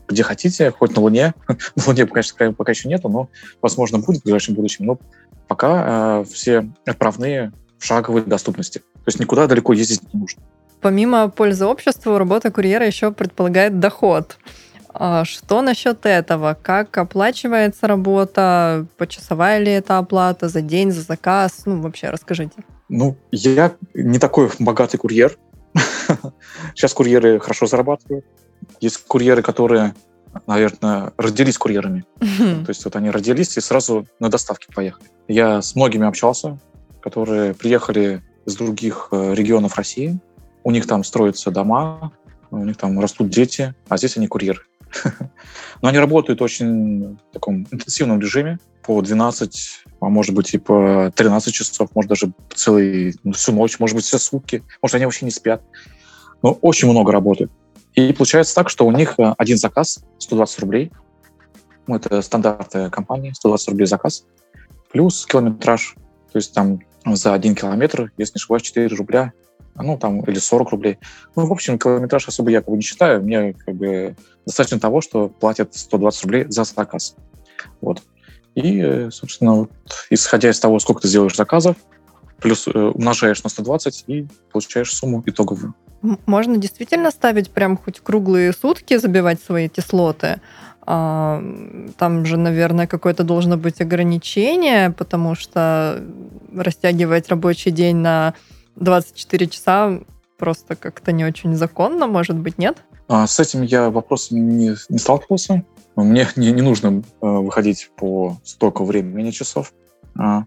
где 0.07 0.23
хотите, 0.23 0.71
хоть 0.71 0.95
на 0.95 1.01
Луне. 1.01 1.33
на 1.47 1.83
Луне, 1.87 2.05
конечно, 2.05 2.53
пока 2.53 2.71
еще 2.71 2.89
нету, 2.89 3.09
но, 3.09 3.29
возможно, 3.61 3.99
будет 3.99 4.21
в 4.21 4.23
ближайшем 4.23 4.55
будущем. 4.55 4.85
Но 4.85 4.99
пока 5.47 6.21
э, 6.21 6.23
все 6.25 6.69
отправные 6.85 7.53
в 7.77 7.85
шаговой 7.85 8.23
доступности. 8.23 8.79
То 8.79 9.07
есть 9.07 9.19
никуда 9.19 9.47
далеко 9.47 9.73
ездить 9.73 10.13
не 10.13 10.19
нужно. 10.19 10.41
Помимо 10.81 11.29
пользы 11.29 11.65
обществу, 11.65 12.17
работа 12.17 12.51
курьера 12.51 12.85
еще 12.85 13.11
предполагает 13.11 13.79
доход. 13.79 14.37
А 14.93 15.23
что 15.25 15.61
насчет 15.61 16.05
этого? 16.05 16.57
Как 16.61 16.97
оплачивается 16.97 17.87
работа? 17.87 18.85
Почасовая 18.97 19.59
ли 19.59 19.71
это 19.71 19.97
оплата? 19.97 20.49
За 20.49 20.61
день, 20.61 20.91
за 20.91 21.01
заказ? 21.01 21.61
Ну, 21.65 21.81
вообще, 21.81 22.09
расскажите. 22.09 22.63
Ну, 22.87 23.17
я 23.31 23.73
не 23.93 24.19
такой 24.19 24.49
богатый 24.57 24.97
курьер. 24.97 25.37
Сейчас 26.75 26.93
курьеры 26.93 27.39
хорошо 27.39 27.67
зарабатывают. 27.67 28.25
Есть 28.79 29.05
курьеры, 29.05 29.41
которые, 29.41 29.93
наверное, 30.47 31.13
родились 31.17 31.57
курьерами. 31.57 32.05
То 32.19 32.69
есть 32.69 32.83
вот 32.85 32.95
они 32.95 33.11
родились 33.11 33.57
и 33.57 33.61
сразу 33.61 34.07
на 34.19 34.29
доставке 34.29 34.67
поехали. 34.73 35.05
Я 35.27 35.61
с 35.61 35.75
многими 35.75 36.07
общался, 36.07 36.57
которые 37.01 37.53
приехали 37.53 38.23
из 38.45 38.55
других 38.55 39.09
э, 39.11 39.33
регионов 39.35 39.77
России, 39.77 40.19
у 40.69 40.71
них 40.71 40.85
там 40.85 41.03
строятся 41.03 41.49
дома, 41.49 42.11
у 42.51 42.63
них 42.63 42.77
там 42.77 42.99
растут 42.99 43.29
дети, 43.29 43.73
а 43.87 43.97
здесь 43.97 44.17
они 44.17 44.27
курьеры. 44.27 44.61
Но 45.81 45.89
они 45.89 45.97
работают 45.97 46.43
очень 46.43 47.15
в 47.15 47.33
таком 47.33 47.65
интенсивном 47.71 48.19
режиме, 48.19 48.59
по 48.83 49.01
12, 49.01 49.83
а 49.99 50.09
может 50.09 50.35
быть 50.35 50.53
и 50.53 50.59
по 50.59 51.11
13 51.15 51.51
часов, 51.51 51.89
может 51.95 52.09
даже 52.09 52.31
целый, 52.53 53.15
ну, 53.23 53.31
всю 53.31 53.51
ночь, 53.51 53.79
может 53.79 53.95
быть 53.95 54.05
все 54.05 54.19
сутки, 54.19 54.63
может 54.79 54.93
они 54.93 55.05
вообще 55.05 55.25
не 55.25 55.31
спят. 55.31 55.63
Но 56.43 56.51
очень 56.61 56.87
много 56.87 57.11
работают. 57.11 57.51
И 57.95 58.13
получается 58.13 58.53
так, 58.53 58.69
что 58.69 58.85
у 58.85 58.91
них 58.91 59.15
э, 59.17 59.33
один 59.39 59.57
заказ 59.57 60.03
120 60.19 60.59
рублей, 60.59 60.91
ну, 61.87 61.95
это 61.95 62.21
стандарты 62.21 62.91
компании, 62.91 63.31
120 63.33 63.69
рублей 63.69 63.87
заказ, 63.87 64.23
плюс 64.91 65.25
километраж, 65.25 65.95
то 66.31 66.37
есть 66.37 66.53
там 66.53 66.79
за 67.05 67.33
один 67.33 67.55
километр, 67.55 68.11
если 68.17 68.33
не 68.33 68.39
ошибаюсь, 68.39 68.61
4 68.61 68.95
рубля 68.95 69.33
ну, 69.75 69.97
там, 69.97 70.21
или 70.21 70.39
40 70.39 70.71
рублей. 70.71 70.99
Ну, 71.35 71.45
в 71.45 71.51
общем, 71.51 71.79
километраж 71.79 72.27
особо 72.27 72.51
я 72.51 72.61
как 72.61 72.69
бы 72.69 72.77
не 72.77 72.83
считаю. 72.83 73.23
Мне 73.23 73.53
как 73.53 73.75
бы 73.75 74.15
достаточно 74.45 74.79
того, 74.79 75.01
что 75.01 75.29
платят 75.29 75.75
120 75.75 76.23
рублей 76.23 76.45
за 76.49 76.63
заказ. 76.63 77.15
Вот. 77.81 78.01
И, 78.55 79.07
собственно, 79.11 79.53
вот, 79.53 79.71
исходя 80.09 80.49
из 80.49 80.59
того, 80.59 80.79
сколько 80.79 81.01
ты 81.01 81.07
сделаешь 81.07 81.35
заказов, 81.35 81.77
плюс 82.39 82.67
э, 82.67 82.71
умножаешь 82.71 83.43
на 83.43 83.49
120 83.49 84.03
и 84.07 84.27
получаешь 84.51 84.93
сумму 84.93 85.23
итоговую. 85.25 85.73
Можно 86.25 86.57
действительно 86.57 87.11
ставить 87.11 87.51
прям 87.51 87.77
хоть 87.77 87.99
круглые 87.99 88.53
сутки, 88.53 88.97
забивать 88.97 89.41
свои 89.41 89.65
эти 89.65 89.81
слоты, 89.81 90.39
А, 90.85 91.43
там 91.97 92.25
же, 92.25 92.37
наверное, 92.37 92.87
какое-то 92.87 93.23
должно 93.23 93.57
быть 93.57 93.81
ограничение, 93.81 94.91
потому 94.91 95.35
что 95.35 96.01
растягивать 96.55 97.29
рабочий 97.29 97.71
день 97.71 97.97
на 97.97 98.33
24 98.79 99.47
часа 99.47 99.99
просто 100.37 100.75
как-то 100.75 101.11
не 101.11 101.25
очень 101.25 101.55
законно, 101.55 102.07
может 102.07 102.37
быть, 102.37 102.57
нет? 102.57 102.77
А, 103.07 103.27
с 103.27 103.39
этим 103.39 103.61
я 103.63 103.89
вопросом 103.89 104.57
не, 104.57 104.75
не 104.89 104.97
сталкивался. 104.97 105.63
Мне 105.95 106.27
не, 106.35 106.51
не 106.51 106.61
нужно 106.61 107.03
э, 107.21 107.27
выходить 107.27 107.91
по 107.97 108.37
столько 108.43 108.83
времени 108.83 109.31
часов. 109.31 109.73
А, 110.17 110.43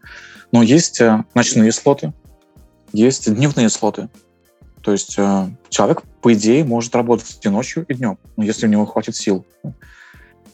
но 0.50 0.62
есть 0.62 1.00
э, 1.00 1.24
ночные 1.34 1.72
слоты, 1.72 2.12
есть 2.92 3.32
дневные 3.32 3.68
слоты. 3.68 4.08
То 4.82 4.92
есть 4.92 5.18
э, 5.18 5.48
человек, 5.68 6.02
по 6.20 6.32
идее, 6.32 6.64
может 6.64 6.94
работать 6.94 7.38
и 7.42 7.48
ночью, 7.48 7.84
и 7.88 7.94
днем, 7.94 8.18
если 8.36 8.66
у 8.66 8.70
него 8.70 8.86
хватит 8.86 9.16
сил. 9.16 9.46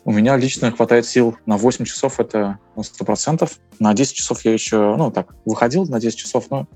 У 0.04 0.12
меня 0.12 0.36
лично 0.36 0.70
хватает 0.70 1.04
сил 1.04 1.36
на 1.44 1.58
8 1.58 1.84
часов, 1.84 2.18
это 2.20 2.58
100%. 2.76 3.50
На 3.78 3.92
10 3.92 4.14
часов 4.14 4.44
я 4.44 4.52
еще, 4.52 4.96
ну, 4.96 5.10
так, 5.10 5.34
выходил 5.44 5.84
на 5.84 6.00
10 6.00 6.16
часов, 6.16 6.46
но 6.50 6.66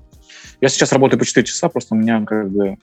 я 0.61 0.69
сейчас 0.69 0.91
работаю 0.91 1.19
по 1.19 1.25
4 1.25 1.45
часа, 1.45 1.69
просто 1.69 1.95
у 1.95 1.97
меня 1.97 2.23
как 2.25 2.49
бы 2.49 2.77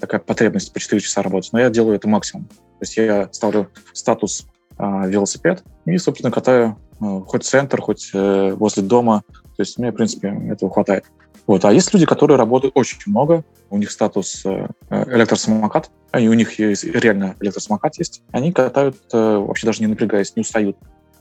такая 0.00 0.20
потребность 0.20 0.72
по 0.72 0.80
4 0.80 1.00
часа 1.00 1.22
работать, 1.22 1.52
но 1.52 1.60
я 1.60 1.70
делаю 1.70 1.96
это 1.96 2.08
максимум. 2.08 2.46
То 2.46 2.82
есть 2.82 2.96
я 2.96 3.28
ставлю 3.32 3.68
статус 3.92 4.46
э, 4.78 4.84
велосипед 5.08 5.62
и, 5.84 5.96
собственно, 5.98 6.32
катаю 6.32 6.78
э, 7.00 7.20
хоть 7.26 7.44
центр, 7.44 7.80
хоть 7.80 8.10
э, 8.12 8.52
возле 8.54 8.82
дома. 8.82 9.22
То 9.56 9.60
есть 9.62 9.78
мне, 9.78 9.92
в 9.92 9.94
принципе, 9.94 10.28
этого 10.50 10.72
хватает. 10.72 11.04
Вот. 11.46 11.64
А 11.64 11.72
есть 11.72 11.92
люди, 11.92 12.06
которые 12.06 12.36
работают 12.36 12.76
очень 12.76 12.98
много, 13.06 13.44
у 13.70 13.78
них 13.78 13.90
статус 13.90 14.42
э, 14.44 14.68
электросамокат, 14.90 15.90
и 16.18 16.28
у 16.28 16.34
них 16.34 16.58
есть, 16.58 16.84
реально 16.84 17.36
электросамокат 17.40 17.98
есть. 17.98 18.22
Они 18.30 18.52
катают 18.52 18.96
э, 19.12 19.36
вообще 19.36 19.66
даже 19.66 19.80
не 19.80 19.86
напрягаясь, 19.86 20.36
не 20.36 20.40
устают. 20.42 20.76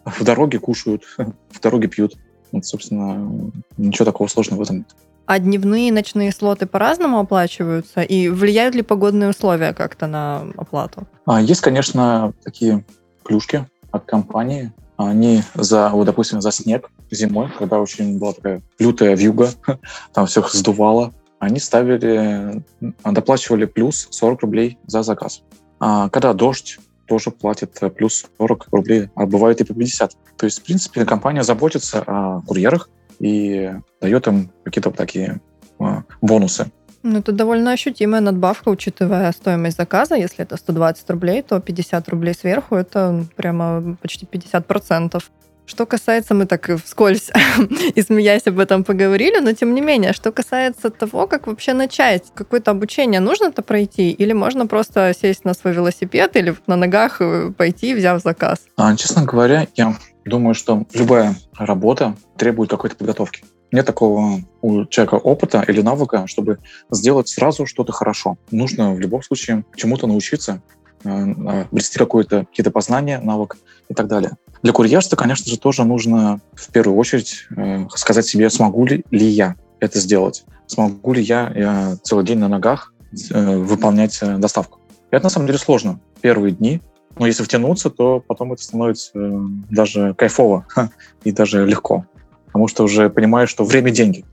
В 0.05 0.23
дороге 0.23 0.59
кушают, 0.59 1.03
в 1.17 1.59
дороге 1.59 1.87
пьют. 1.87 2.17
Вот, 2.51 2.65
собственно, 2.65 3.51
ничего 3.77 4.05
такого 4.05 4.27
сложного 4.27 4.59
в 4.59 4.63
этом 4.63 4.77
нет. 4.77 4.95
А 5.25 5.39
дневные 5.39 5.89
и 5.89 5.91
ночные 5.91 6.31
слоты 6.31 6.65
по-разному 6.65 7.19
оплачиваются? 7.19 8.01
И 8.01 8.27
влияют 8.29 8.75
ли 8.75 8.81
погодные 8.81 9.29
условия 9.29 9.73
как-то 9.73 10.07
на 10.07 10.47
оплату? 10.57 11.07
А, 11.25 11.41
есть, 11.41 11.61
конечно, 11.61 12.33
такие 12.43 12.83
плюшки 13.23 13.65
от 13.91 14.05
компании. 14.05 14.71
Они 14.97 15.43
за, 15.55 15.89
вот, 15.89 16.05
допустим, 16.05 16.41
за 16.41 16.51
снег 16.51 16.89
зимой, 17.09 17.49
когда 17.57 17.79
очень 17.79 18.19
была 18.19 18.33
такая 18.33 18.61
лютая 18.79 19.15
вьюга, 19.15 19.49
там 20.13 20.27
всех 20.27 20.53
сдувало, 20.53 21.13
они 21.39 21.59
ставили, 21.59 22.63
доплачивали 23.03 23.65
плюс 23.65 24.07
40 24.11 24.41
рублей 24.41 24.77
за 24.85 25.01
заказ. 25.01 25.41
А 25.79 26.09
когда 26.09 26.33
дождь, 26.33 26.77
тоже 27.07 27.31
платит 27.31 27.77
плюс 27.97 28.25
40 28.37 28.67
рублей, 28.71 29.09
а 29.15 29.25
бывает 29.25 29.59
и 29.59 29.65
по 29.65 29.73
50. 29.73 30.11
То 30.37 30.45
есть, 30.45 30.59
в 30.59 30.63
принципе, 30.63 31.03
компания 31.03 31.43
заботится 31.43 32.03
о 32.07 32.41
курьерах 32.47 32.89
и 33.21 33.71
дает 34.01 34.27
им 34.27 34.51
какие-то 34.63 34.91
такие 34.91 35.39
а, 35.79 36.03
бонусы. 36.21 36.71
Ну, 37.03 37.19
это 37.19 37.31
довольно 37.31 37.71
ощутимая 37.71 38.21
надбавка, 38.21 38.69
учитывая 38.69 39.31
стоимость 39.31 39.77
заказа. 39.77 40.15
Если 40.15 40.43
это 40.43 40.57
120 40.57 41.09
рублей, 41.09 41.41
то 41.41 41.59
50 41.59 42.09
рублей 42.09 42.33
сверху– 42.33 42.75
это 42.77 43.25
прямо 43.35 43.95
почти 44.01 44.25
50%. 44.25 45.23
Что 45.65 45.85
касается, 45.85 46.33
мы 46.33 46.47
так 46.47 46.69
вскользь 46.83 47.31
и 47.95 48.01
смеясь 48.01 48.45
об 48.47 48.59
этом 48.59 48.83
поговорили, 48.83 49.39
но 49.39 49.53
тем 49.53 49.73
не 49.73 49.81
менее, 49.81 50.13
что 50.13 50.31
касается 50.31 50.89
того, 50.89 51.27
как 51.27 51.47
вообще 51.47 51.73
начать, 51.73 52.23
какое-то 52.33 52.71
обучение 52.71 53.19
нужно 53.19 53.45
это 53.45 53.61
пройти, 53.61 54.11
или 54.11 54.33
можно 54.33 54.67
просто 54.67 55.13
сесть 55.19 55.45
на 55.45 55.53
свой 55.53 55.73
велосипед 55.73 56.35
или 56.35 56.55
на 56.67 56.75
ногах 56.75 57.21
э, 57.21 57.51
пойти, 57.55 57.93
взяв 57.95 58.21
заказ? 58.21 58.59
А, 58.75 58.95
честно 58.95 59.23
говоря, 59.23 59.67
я 59.75 59.95
думаю, 60.25 60.53
что 60.53 60.85
любая 60.93 61.35
работа 61.57 62.15
требует 62.37 62.69
какой-то 62.69 62.95
подготовки. 62.95 63.43
Нет 63.71 63.85
такого 63.85 64.41
у 64.61 64.85
человека 64.85 65.15
опыта 65.15 65.63
или 65.67 65.81
навыка, 65.81 66.27
чтобы 66.27 66.59
сделать 66.89 67.29
сразу 67.29 67.65
что-то 67.65 67.93
хорошо. 67.93 68.37
Нужно 68.51 68.93
в 68.93 68.99
любом 68.99 69.23
случае 69.23 69.63
чему-то 69.75 70.07
научиться, 70.07 70.61
э, 71.03 71.09
э, 71.09 71.61
обрести 71.63 71.97
какое-то, 71.97 72.45
какие-то 72.45 72.71
познания, 72.71 73.19
навык 73.19 73.57
и 73.89 73.93
так 73.93 74.07
далее. 74.07 74.31
Для 74.61 74.73
курьерства, 74.73 75.15
конечно 75.15 75.49
же, 75.49 75.57
тоже 75.57 75.85
нужно 75.85 76.41
в 76.53 76.71
первую 76.71 76.97
очередь 76.97 77.45
э, 77.55 77.87
сказать 77.95 78.25
себе, 78.25 78.49
смогу 78.49 78.85
ли, 78.85 79.03
я 79.09 79.55
это 79.79 79.99
сделать, 79.99 80.43
смогу 80.67 81.13
ли 81.13 81.23
я, 81.23 81.51
я 81.55 81.97
целый 82.03 82.25
день 82.25 82.39
на 82.39 82.49
ногах 82.49 82.93
выполнять 83.31 84.21
доставку. 84.21 84.79
Это 85.11 85.25
на 85.25 85.29
самом 85.29 85.47
деле 85.47 85.59
сложно. 85.59 85.99
Первые 86.21 86.53
дни, 86.53 86.81
но 87.17 87.27
если 87.27 87.43
втянуться, 87.43 87.89
то 87.89 88.23
потом 88.25 88.53
это 88.53 88.63
становится 88.63 89.11
э, 89.15 89.41
даже 89.69 90.13
кайфово 90.13 90.65
и 91.23 91.31
даже 91.31 91.65
легко. 91.65 92.05
Потому 92.47 92.67
что 92.67 92.83
уже 92.83 93.09
понимаешь, 93.09 93.49
что 93.49 93.63
время– 93.63 93.89
деньги. 93.91 94.25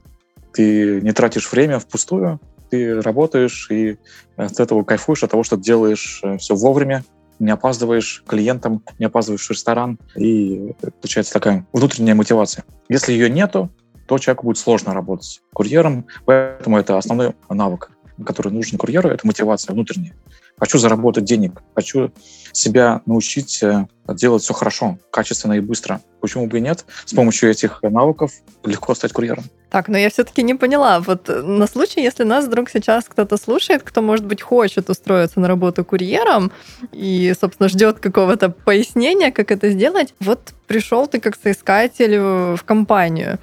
Ты 0.52 1.00
не 1.00 1.12
тратишь 1.12 1.50
время 1.52 1.78
впустую, 1.78 2.40
ты 2.70 3.00
работаешь 3.00 3.68
и 3.70 3.98
от 4.36 4.58
этого 4.60 4.82
кайфуешь, 4.84 5.22
от 5.22 5.30
того, 5.30 5.42
что 5.42 5.56
делаешь 5.56 6.20
э, 6.22 6.38
все 6.38 6.54
вовремя, 6.54 7.04
не 7.38 7.50
опаздываешь 7.50 8.24
клиентам, 8.26 8.82
не 8.98 9.06
опаздываешь 9.06 9.46
в 9.46 9.50
ресторан, 9.50 9.98
и 10.16 10.74
получается 11.00 11.32
такая 11.32 11.66
внутренняя 11.72 12.14
мотивация. 12.14 12.64
Если 12.88 13.12
ее 13.12 13.30
нету, 13.30 13.70
то 14.06 14.18
человеку 14.18 14.46
будет 14.46 14.58
сложно 14.58 14.94
работать 14.94 15.42
курьером, 15.52 16.06
поэтому 16.24 16.78
это 16.78 16.96
основной 16.98 17.34
навык, 17.48 17.90
который 18.24 18.52
нужен 18.52 18.78
курьеру, 18.78 19.10
это 19.10 19.26
мотивация 19.26 19.74
внутренняя. 19.74 20.14
Хочу 20.58 20.78
заработать 20.78 21.24
денег, 21.24 21.62
хочу 21.74 22.12
себя 22.52 23.02
научить 23.06 23.62
э, 23.62 23.86
делать 24.08 24.42
все 24.42 24.54
хорошо, 24.54 24.98
качественно 25.10 25.52
и 25.52 25.60
быстро. 25.60 26.00
Почему 26.20 26.46
бы 26.46 26.58
и 26.58 26.60
нет? 26.60 26.84
С 27.04 27.14
помощью 27.14 27.50
этих 27.50 27.82
навыков 27.82 28.32
легко 28.64 28.94
стать 28.94 29.12
курьером. 29.12 29.44
Так, 29.70 29.88
но 29.88 29.98
я 29.98 30.08
все-таки 30.08 30.42
не 30.42 30.54
поняла. 30.54 31.00
Вот 31.00 31.28
э, 31.28 31.42
на 31.42 31.66
случай, 31.66 32.00
если 32.00 32.24
нас 32.24 32.46
вдруг 32.46 32.70
сейчас 32.70 33.04
кто-то 33.04 33.36
слушает, 33.36 33.82
кто, 33.82 34.00
может 34.00 34.24
быть, 34.24 34.40
хочет 34.40 34.88
устроиться 34.88 35.40
на 35.40 35.48
работу 35.48 35.84
курьером 35.84 36.52
и, 36.92 37.34
собственно, 37.38 37.68
ждет 37.68 37.98
какого-то 37.98 38.48
пояснения, 38.48 39.30
как 39.30 39.50
это 39.50 39.68
сделать, 39.70 40.14
вот 40.20 40.54
пришел 40.66 41.06
ты 41.06 41.20
как 41.20 41.36
соискатель 41.36 42.18
в 42.18 42.60
компанию, 42.64 43.38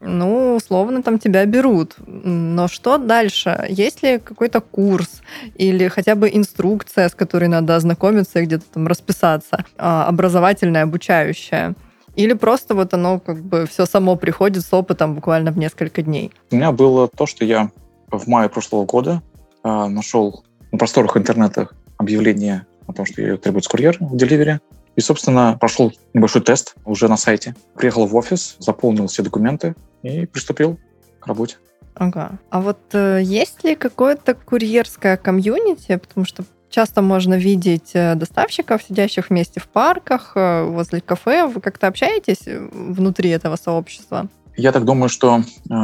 ну, 0.00 0.56
условно, 0.56 1.02
там 1.02 1.18
тебя 1.18 1.46
берут. 1.46 1.94
Но 2.06 2.68
что 2.68 2.98
дальше? 2.98 3.66
Есть 3.68 4.02
ли 4.02 4.18
какой-то 4.18 4.60
курс 4.60 5.22
или 5.54 5.88
хотя 5.88 6.14
бы 6.14 6.28
инструкция, 6.30 7.08
с 7.08 7.14
которой 7.14 7.48
надо 7.48 7.76
ознакомиться 7.76 8.40
и 8.40 8.44
где-то 8.44 8.64
там 8.74 8.86
расписаться, 8.86 9.64
а, 9.78 10.06
образовательная, 10.06 10.82
обучающая? 10.82 11.74
Или 12.16 12.32
просто 12.34 12.74
вот 12.74 12.92
оно 12.94 13.20
как 13.20 13.42
бы 13.42 13.66
все 13.66 13.86
само 13.86 14.16
приходит 14.16 14.64
с 14.64 14.72
опытом 14.72 15.14
буквально 15.14 15.52
в 15.52 15.58
несколько 15.58 16.02
дней? 16.02 16.32
У 16.50 16.56
меня 16.56 16.72
было 16.72 17.08
то, 17.08 17.26
что 17.26 17.44
я 17.44 17.70
в 18.10 18.26
мае 18.26 18.48
прошлого 18.48 18.84
года 18.84 19.22
э, 19.62 19.68
нашел 19.68 20.44
на 20.72 20.78
просторах 20.78 21.16
интернета 21.16 21.68
объявление 21.96 22.66
о 22.86 22.92
том, 22.92 23.06
что 23.06 23.36
требуется 23.36 23.70
курьер 23.70 23.96
в 24.00 24.16
деливере. 24.16 24.60
И, 24.96 25.00
собственно, 25.00 25.56
прошел 25.58 25.92
небольшой 26.14 26.42
тест 26.42 26.74
уже 26.84 27.08
на 27.08 27.16
сайте. 27.16 27.54
Приехал 27.76 28.06
в 28.06 28.16
офис, 28.16 28.56
заполнил 28.58 29.06
все 29.06 29.22
документы 29.22 29.74
и 30.02 30.26
приступил 30.26 30.78
к 31.20 31.26
работе. 31.26 31.56
Ага. 31.94 32.38
А 32.50 32.60
вот 32.60 32.78
э, 32.92 33.20
есть 33.22 33.62
ли 33.64 33.76
какое-то 33.76 34.34
курьерское 34.34 35.16
комьюнити? 35.16 35.96
Потому 35.96 36.24
что 36.24 36.44
часто 36.70 37.02
можно 37.02 37.34
видеть 37.34 37.90
э, 37.94 38.14
доставщиков, 38.14 38.82
сидящих 38.82 39.28
вместе 39.28 39.60
в 39.60 39.68
парках, 39.68 40.32
э, 40.36 40.64
возле 40.64 41.00
кафе. 41.00 41.46
Вы 41.46 41.60
как-то 41.60 41.88
общаетесь 41.88 42.46
э, 42.46 42.68
внутри 42.72 43.30
этого 43.30 43.56
сообщества? 43.56 44.28
Я 44.56 44.72
так 44.72 44.84
думаю, 44.84 45.08
что 45.08 45.40
э, 45.70 45.74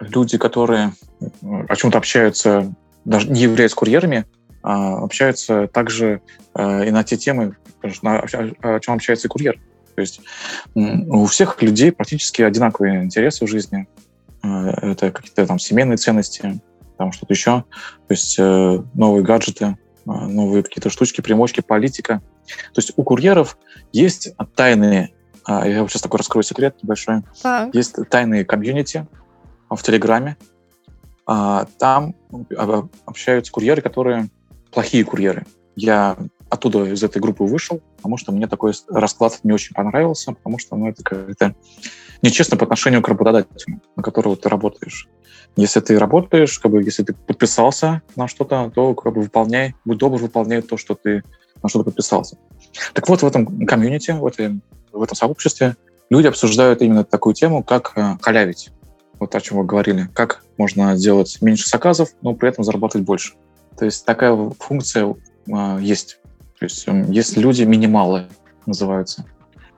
люди, 0.00 0.36
которые 0.36 0.92
о 1.40 1.76
чем-то 1.76 1.98
общаются, 1.98 2.74
даже 3.04 3.28
не 3.30 3.42
являясь 3.42 3.74
курьерами, 3.74 4.26
а 4.62 4.98
общаются 4.98 5.68
также 5.68 6.20
э, 6.54 6.88
и 6.88 6.90
на 6.90 7.04
те 7.04 7.16
темы, 7.16 7.56
конечно, 7.80 8.18
о 8.18 8.80
чем 8.80 8.94
общается 8.94 9.28
и 9.28 9.30
курьер. 9.30 9.60
То 9.94 10.02
есть 10.02 10.20
у 10.74 11.24
всех 11.24 11.62
людей 11.62 11.90
практически 11.90 12.42
одинаковые 12.42 13.04
интересы 13.04 13.46
в 13.46 13.48
жизни. 13.48 13.88
Это 14.42 15.10
какие-то 15.10 15.46
там 15.46 15.58
семейные 15.58 15.96
ценности, 15.96 16.60
там 16.98 17.12
что-то 17.12 17.32
еще. 17.32 17.64
То 18.06 18.10
есть 18.10 18.38
новые 18.38 19.24
гаджеты, 19.24 19.78
новые 20.06 20.62
какие-то 20.62 20.88
штучки, 20.88 21.20
примочки, 21.20 21.60
политика. 21.60 22.22
То 22.72 22.80
есть 22.80 22.92
у 22.96 23.02
курьеров 23.02 23.58
есть 23.92 24.34
тайные, 24.54 25.10
а, 25.44 25.66
я 25.66 25.86
сейчас 25.88 26.02
такой 26.02 26.18
раскрою 26.18 26.44
секрет 26.44 26.76
небольшой, 26.82 27.22
так. 27.42 27.74
есть 27.74 27.96
тайные 28.08 28.44
комьюнити 28.44 29.06
в 29.68 29.82
Телеграме. 29.82 30.36
А, 31.26 31.66
там 31.78 32.14
общаются 33.04 33.52
курьеры, 33.52 33.82
которые 33.82 34.28
плохие 34.70 35.04
курьеры. 35.04 35.44
Я 35.74 36.16
оттуда 36.48 36.84
из 36.84 37.02
этой 37.02 37.20
группы 37.20 37.44
вышел, 37.44 37.82
потому 38.06 38.18
что 38.18 38.30
мне 38.30 38.46
такой 38.46 38.72
расклад 38.88 39.40
не 39.42 39.50
очень 39.50 39.74
понравился, 39.74 40.30
потому 40.30 40.60
что 40.60 40.76
ну, 40.76 40.88
это 40.88 41.02
как-то 41.02 41.56
нечестно 42.22 42.56
по 42.56 42.62
отношению 42.62 43.02
к 43.02 43.08
работодателю, 43.08 43.80
на 43.96 44.02
которого 44.04 44.36
ты 44.36 44.48
работаешь. 44.48 45.08
Если 45.56 45.80
ты 45.80 45.98
работаешь, 45.98 46.56
как 46.60 46.70
бы, 46.70 46.84
если 46.84 47.02
ты 47.02 47.14
подписался 47.14 48.02
на 48.14 48.28
что-то, 48.28 48.70
то 48.72 48.94
как 48.94 49.12
бы 49.12 49.22
выполняй, 49.22 49.74
будь 49.84 49.98
добр, 49.98 50.18
выполняй 50.18 50.62
то, 50.62 50.76
что 50.76 50.94
ты 50.94 51.24
на 51.64 51.68
что 51.68 51.80
то 51.80 51.86
подписался. 51.86 52.38
Так 52.92 53.08
вот, 53.08 53.22
в 53.22 53.26
этом 53.26 53.66
комьюнити, 53.66 54.12
в, 54.12 54.24
этой, 54.24 54.60
в 54.92 55.02
этом 55.02 55.16
сообществе 55.16 55.74
люди 56.08 56.28
обсуждают 56.28 56.82
именно 56.82 57.02
такую 57.02 57.34
тему, 57.34 57.64
как 57.64 57.92
э, 57.96 58.18
халявить. 58.20 58.70
Вот 59.18 59.34
о 59.34 59.40
чем 59.40 59.58
вы 59.58 59.64
говорили. 59.64 60.08
Как 60.14 60.44
можно 60.58 60.96
сделать 60.96 61.38
меньше 61.42 61.68
заказов, 61.68 62.10
но 62.22 62.34
при 62.34 62.50
этом 62.50 62.62
заработать 62.62 63.02
больше. 63.02 63.34
То 63.76 63.84
есть 63.84 64.04
такая 64.04 64.32
функция 64.60 65.12
э, 65.48 65.78
есть. 65.80 66.20
То 66.58 66.64
есть 66.64 66.86
э, 66.86 67.04
есть 67.08 67.36
люди 67.36 67.62
минималы, 67.62 68.26
называются, 68.66 69.24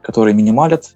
которые 0.03 0.35
минималят, 0.35 0.95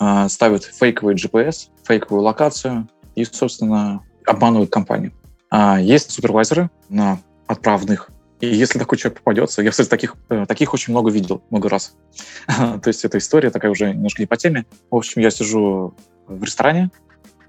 э, 0.00 0.28
ставят 0.28 0.64
фейковый 0.64 1.14
GPS, 1.14 1.68
фейковую 1.84 2.22
локацию 2.22 2.88
и, 3.14 3.24
собственно, 3.24 4.02
обманывают 4.26 4.70
компанию. 4.70 5.12
А 5.50 5.80
есть 5.80 6.10
супервайзеры 6.10 6.70
на 6.88 7.20
отправных, 7.46 8.10
и 8.40 8.46
если 8.46 8.78
такой 8.78 8.98
человек 8.98 9.18
попадется, 9.18 9.62
я, 9.62 9.70
кстати, 9.70 9.88
таких, 9.88 10.14
э, 10.28 10.46
таких 10.46 10.72
очень 10.72 10.92
много 10.92 11.10
видел, 11.10 11.42
много 11.50 11.68
раз. 11.68 11.96
То 12.46 12.86
есть 12.86 13.04
эта 13.04 13.18
история 13.18 13.50
такая 13.50 13.70
уже 13.70 13.92
немножко 13.92 14.22
не 14.22 14.26
по 14.26 14.36
теме. 14.36 14.64
В 14.90 14.96
общем, 14.96 15.22
я 15.22 15.30
сижу 15.30 15.94
в 16.26 16.44
ресторане, 16.44 16.90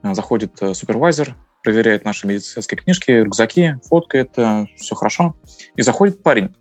э, 0.02 0.14
заходит 0.16 0.58
э, 0.62 0.74
супервайзер, 0.74 1.36
проверяет 1.64 2.06
наши 2.06 2.26
медицинские 2.26 2.80
книжки, 2.80 3.12
рюкзаки, 3.12 3.76
фоткает, 3.84 4.32
все 4.78 4.96
хорошо. 4.96 5.36
И 5.76 5.82
заходит 5.82 6.24
парень 6.24 6.56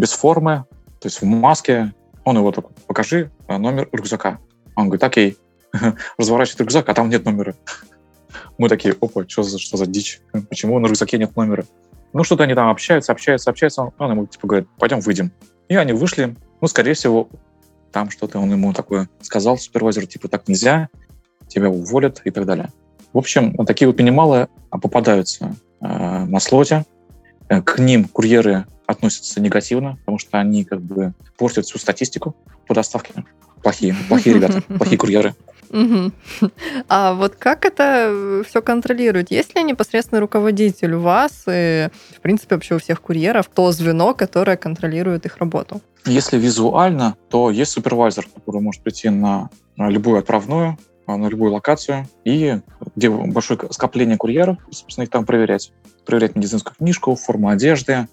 без 0.00 0.12
формы, 0.12 0.64
то 0.98 1.06
есть 1.06 1.20
в 1.20 1.24
маске. 1.24 1.94
Он 2.24 2.36
его 2.36 2.52
так, 2.52 2.70
покажи 2.86 3.30
номер 3.48 3.88
рюкзака. 3.92 4.38
Он 4.76 4.86
говорит, 4.86 5.04
окей, 5.04 5.38
разворачивает 6.18 6.60
рюкзак, 6.60 6.88
а 6.88 6.94
там 6.94 7.08
нет 7.08 7.24
номера. 7.24 7.54
Мы 8.58 8.68
такие, 8.68 8.94
опа, 9.00 9.24
что 9.28 9.42
за, 9.42 9.58
что 9.58 9.76
за 9.76 9.86
дичь? 9.86 10.20
Почему 10.48 10.78
на 10.78 10.86
рюкзаке 10.86 11.18
нет 11.18 11.34
номера? 11.36 11.64
Ну, 12.12 12.24
что-то 12.24 12.44
они 12.44 12.54
там 12.54 12.68
общаются, 12.68 13.12
общаются, 13.12 13.50
общаются. 13.50 13.92
Он, 13.98 14.10
ему 14.10 14.26
типа 14.26 14.46
говорит, 14.46 14.68
пойдем 14.78 15.00
выйдем. 15.00 15.32
И 15.68 15.76
они 15.76 15.92
вышли. 15.92 16.36
Ну, 16.60 16.68
скорее 16.68 16.94
всего, 16.94 17.28
там 17.92 18.10
что-то 18.10 18.38
он 18.38 18.50
ему 18.50 18.72
такое 18.72 19.08
сказал, 19.22 19.56
супервайзер, 19.56 20.06
типа, 20.06 20.28
так 20.28 20.48
нельзя, 20.48 20.88
тебя 21.48 21.70
уволят 21.70 22.20
и 22.24 22.30
так 22.30 22.46
далее. 22.46 22.70
В 23.12 23.18
общем, 23.18 23.54
такие 23.66 23.88
вот 23.88 23.98
минималы 23.98 24.48
попадаются 24.70 25.54
э, 25.80 25.86
на 26.24 26.40
слоте. 26.40 26.84
Э, 27.48 27.62
к 27.62 27.78
ним 27.78 28.04
курьеры 28.04 28.66
относятся 28.90 29.40
негативно, 29.40 29.96
потому 30.00 30.18
что 30.18 30.38
они 30.38 30.64
как 30.64 30.80
бы 30.80 31.12
портят 31.36 31.66
всю 31.66 31.78
статистику 31.78 32.36
по 32.66 32.74
доставке. 32.74 33.24
Плохие, 33.62 33.94
плохие 34.08 34.36
ребята, 34.36 34.62
плохие 34.78 34.98
курьеры. 34.98 35.34
Угу. 35.70 36.12
А 36.88 37.14
вот 37.14 37.36
как 37.36 37.64
это 37.64 38.42
все 38.48 38.60
контролирует? 38.60 39.30
Есть 39.30 39.54
ли 39.54 39.62
непосредственный 39.62 40.20
руководитель 40.20 40.94
у 40.94 41.00
вас 41.00 41.44
и, 41.46 41.88
в 42.16 42.20
принципе, 42.20 42.56
вообще 42.56 42.74
у 42.74 42.78
всех 42.78 43.00
курьеров 43.00 43.48
то 43.54 43.70
звено, 43.70 44.14
которое 44.14 44.56
контролирует 44.56 45.26
их 45.26 45.36
работу? 45.36 45.80
Если 46.06 46.38
визуально, 46.38 47.14
то 47.28 47.50
есть 47.50 47.72
супервайзер, 47.72 48.26
который 48.34 48.60
может 48.60 48.82
прийти 48.82 49.10
на 49.10 49.50
любую 49.76 50.18
отправную, 50.18 50.76
на 51.06 51.28
любую 51.28 51.52
локацию, 51.52 52.06
и 52.24 52.60
где 52.96 53.10
большое 53.10 53.60
скопление 53.70 54.16
курьеров, 54.16 54.58
собственно, 54.70 55.04
их 55.04 55.10
там 55.10 55.24
проверять. 55.24 55.72
Проверять 56.06 56.34
медицинскую 56.34 56.74
книжку, 56.76 57.14
форму 57.14 57.48
одежды, 57.48 58.08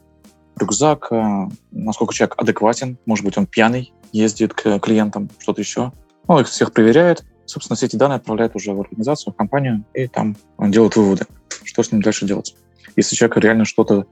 рюкзак, 0.59 1.07
э, 1.11 1.49
насколько 1.71 2.13
человек 2.13 2.35
адекватен, 2.37 2.97
может 3.05 3.25
быть, 3.25 3.37
он 3.37 3.45
пьяный, 3.45 3.93
ездит 4.11 4.53
к 4.53 4.79
клиентам, 4.79 5.29
что-то 5.39 5.61
еще. 5.61 5.91
Ну, 6.27 6.39
их 6.39 6.47
всех 6.47 6.73
проверяет, 6.73 7.25
собственно, 7.45 7.75
все 7.75 7.85
эти 7.85 7.95
данные 7.95 8.17
отправляют 8.17 8.55
уже 8.55 8.73
в 8.73 8.81
организацию, 8.81 9.33
в 9.33 9.37
компанию, 9.37 9.85
и 9.93 10.07
там 10.07 10.35
делают 10.59 10.95
выводы, 10.95 11.25
что 11.63 11.83
с 11.83 11.91
ним 11.91 12.01
дальше 12.01 12.25
делать, 12.25 12.55
если 12.95 13.15
человек 13.15 13.37
реально 13.37 13.65
что-то 13.65 14.05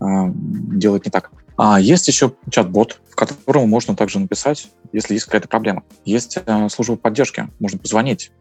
э, 0.00 0.04
делает 0.04 1.04
не 1.06 1.10
так. 1.10 1.30
А 1.56 1.80
есть 1.80 2.08
еще 2.08 2.32
чат-бот, 2.50 3.00
в 3.10 3.14
котором 3.14 3.68
можно 3.68 3.94
также 3.94 4.18
написать, 4.18 4.68
если 4.92 5.14
есть 5.14 5.26
какая-то 5.26 5.48
проблема. 5.48 5.84
Есть 6.04 6.38
э, 6.44 6.68
служба 6.68 6.96
поддержки, 6.96 7.48
можно 7.58 7.78
позвонить. 7.78 8.32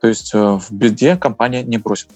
То 0.00 0.08
есть 0.08 0.34
э, 0.34 0.38
в 0.38 0.70
беде 0.70 1.16
компания 1.16 1.62
не 1.62 1.78
бросит. 1.78 2.08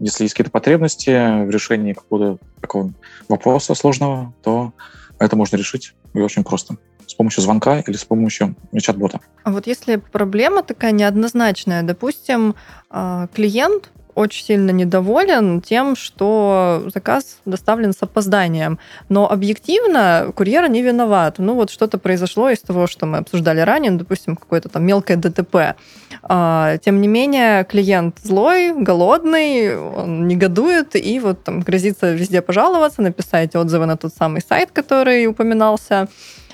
Если 0.00 0.24
есть 0.24 0.34
какие-то 0.34 0.50
потребности 0.50 1.10
в 1.44 1.50
решении 1.50 1.92
какого-то 1.92 2.38
такого 2.60 2.92
вопроса 3.28 3.74
сложного, 3.74 4.32
то 4.42 4.72
это 5.18 5.36
можно 5.36 5.56
решить 5.56 5.94
и 6.14 6.20
очень 6.20 6.44
просто 6.44 6.76
с 7.06 7.14
помощью 7.14 7.42
звонка 7.42 7.80
или 7.80 7.96
с 7.96 8.04
помощью 8.04 8.54
чат-бота. 8.80 9.20
А 9.42 9.50
вот 9.50 9.66
если 9.66 9.96
проблема 9.96 10.62
такая 10.62 10.92
неоднозначная, 10.92 11.82
допустим, 11.82 12.54
а, 12.90 13.28
клиент 13.28 13.90
очень 14.18 14.44
сильно 14.44 14.70
недоволен 14.70 15.60
тем, 15.60 15.94
что 15.96 16.82
заказ 16.92 17.38
доставлен 17.44 17.92
с 17.92 18.02
опозданием. 18.02 18.78
Но 19.08 19.30
объективно 19.30 20.32
курьер 20.34 20.68
не 20.68 20.82
виноват. 20.82 21.36
Ну 21.38 21.54
вот 21.54 21.70
что-то 21.70 21.98
произошло 21.98 22.50
из 22.50 22.60
того, 22.60 22.86
что 22.86 23.06
мы 23.06 23.18
обсуждали 23.18 23.60
ранее, 23.60 23.92
ну, 23.92 23.98
допустим, 23.98 24.36
какое-то 24.36 24.68
там 24.68 24.84
мелкое 24.84 25.16
ДТП. 25.16 25.76
А, 26.22 26.78
тем 26.78 27.00
не 27.00 27.08
менее, 27.08 27.64
клиент 27.64 28.18
злой, 28.22 28.72
голодный, 28.72 29.78
он 29.78 30.26
негодует 30.26 30.96
и 30.96 31.20
вот 31.20 31.44
там 31.44 31.60
грозится 31.60 32.12
везде 32.12 32.42
пожаловаться, 32.42 33.02
написать 33.02 33.54
отзывы 33.54 33.86
на 33.86 33.96
тот 33.96 34.12
самый 34.14 34.42
сайт, 34.42 34.70
который 34.72 35.26
упоминался. 35.26 36.08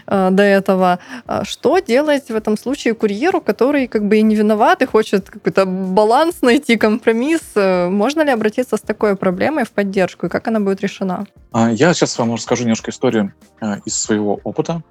Э, 0.07 0.31
до 0.31 0.43
этого. 0.43 0.99
А 1.27 1.45
что 1.45 1.79
делать 1.79 2.29
в 2.29 2.35
этом 2.35 2.57
случае 2.57 2.95
курьеру, 2.95 3.41
который 3.41 3.87
как 3.87 4.07
бы 4.07 4.19
и 4.19 4.23
не 4.23 4.35
виноват 4.35 4.83
и 4.83 4.87
хочет 4.87 5.31
какой-то 5.31 5.67
баланс 5.67 6.43
найти, 6.43 6.77
компромисс? 6.77 7.43
Э, 7.55 7.89
можно 7.89 8.23
ли 8.23 8.31
обратиться 8.31 8.77
с 8.77 8.81
такой 8.81 9.17
проблемой 9.17 9.65
в 9.65 9.71
поддержку 9.71 10.27
и 10.27 10.29
как 10.29 10.49
она 10.49 10.61
будет 10.61 10.81
решена? 10.81 11.27
А, 11.53 11.71
я 11.71 11.95
сейчас 11.95 12.19
вам 12.19 12.35
расскажу 12.35 12.65
немножко 12.65 12.91
историю 12.91 13.33
э, 13.61 13.79
из 13.85 13.97
своего 13.97 14.41
опыта. 14.45 14.83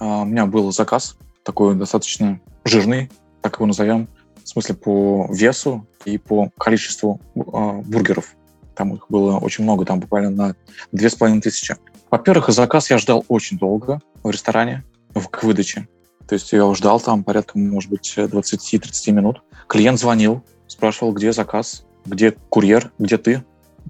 А, 0.00 0.22
у 0.22 0.24
меня 0.24 0.46
был 0.46 0.72
заказ 0.72 1.16
такой 1.44 1.74
достаточно 1.76 2.40
жирный, 2.64 3.10
так 3.40 3.56
его 3.56 3.66
назовем, 3.66 4.08
в 4.42 4.48
смысле 4.48 4.74
по 4.74 5.28
весу 5.30 5.86
и 6.04 6.18
по 6.18 6.50
количеству 6.58 7.20
бургеров. 7.34 8.34
Там 8.74 8.94
их 8.94 9.06
было 9.08 9.38
очень 9.38 9.64
много, 9.64 9.84
там 9.84 10.00
буквально 10.00 10.30
на 10.30 10.56
две 10.92 11.08
с 11.08 11.14
половиной 11.14 11.40
тысячи. 11.40 11.76
Во-первых, 12.10 12.50
заказ 12.50 12.90
я 12.90 12.98
ждал 12.98 13.24
очень 13.28 13.58
долго 13.58 14.00
в 14.22 14.30
ресторане 14.30 14.84
к 15.30 15.42
выдаче. 15.42 15.88
То 16.28 16.34
есть 16.34 16.52
я 16.52 16.72
ждал 16.74 17.00
там 17.00 17.24
порядка, 17.24 17.58
может 17.58 17.90
быть, 17.90 18.14
20-30 18.16 19.12
минут. 19.12 19.42
Клиент 19.68 19.98
звонил, 19.98 20.44
спрашивал, 20.66 21.12
где 21.12 21.32
заказ, 21.32 21.84
где 22.04 22.32
курьер, 22.32 22.92
где 22.98 23.16
ты. 23.16 23.44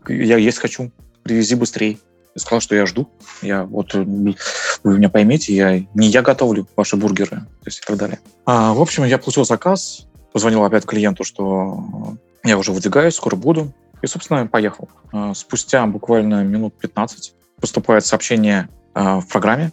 Я 0.08 0.36
есть 0.36 0.58
хочу, 0.58 0.92
привези 1.22 1.54
быстрее. 1.54 1.98
Я 2.34 2.40
сказал, 2.40 2.60
что 2.60 2.74
я 2.74 2.86
жду. 2.86 3.08
Я 3.42 3.64
вот 3.64 3.94
вы 3.94 4.98
меня 4.98 5.08
поймите, 5.08 5.54
я 5.54 5.78
не 5.94 6.08
я 6.08 6.22
готовлю 6.22 6.68
ваши 6.76 6.96
бургеры, 6.96 7.38
то 7.38 7.66
есть 7.66 7.78
и 7.78 7.86
так 7.86 7.96
далее. 7.96 8.20
А, 8.44 8.72
в 8.72 8.80
общем, 8.80 9.04
я 9.04 9.18
получил 9.18 9.44
заказ, 9.44 10.06
позвонил 10.32 10.62
опять 10.64 10.84
клиенту, 10.84 11.24
что 11.24 12.16
я 12.44 12.58
уже 12.58 12.72
выдвигаюсь, 12.72 13.14
скоро 13.14 13.36
буду. 13.36 13.72
И, 14.02 14.06
собственно, 14.06 14.46
поехал. 14.46 14.88
А, 15.12 15.34
спустя 15.34 15.86
буквально 15.86 16.44
минут 16.44 16.74
15 16.78 17.34
поступает 17.60 18.04
сообщение 18.04 18.68
э, 18.94 19.20
в 19.20 19.26
программе, 19.28 19.72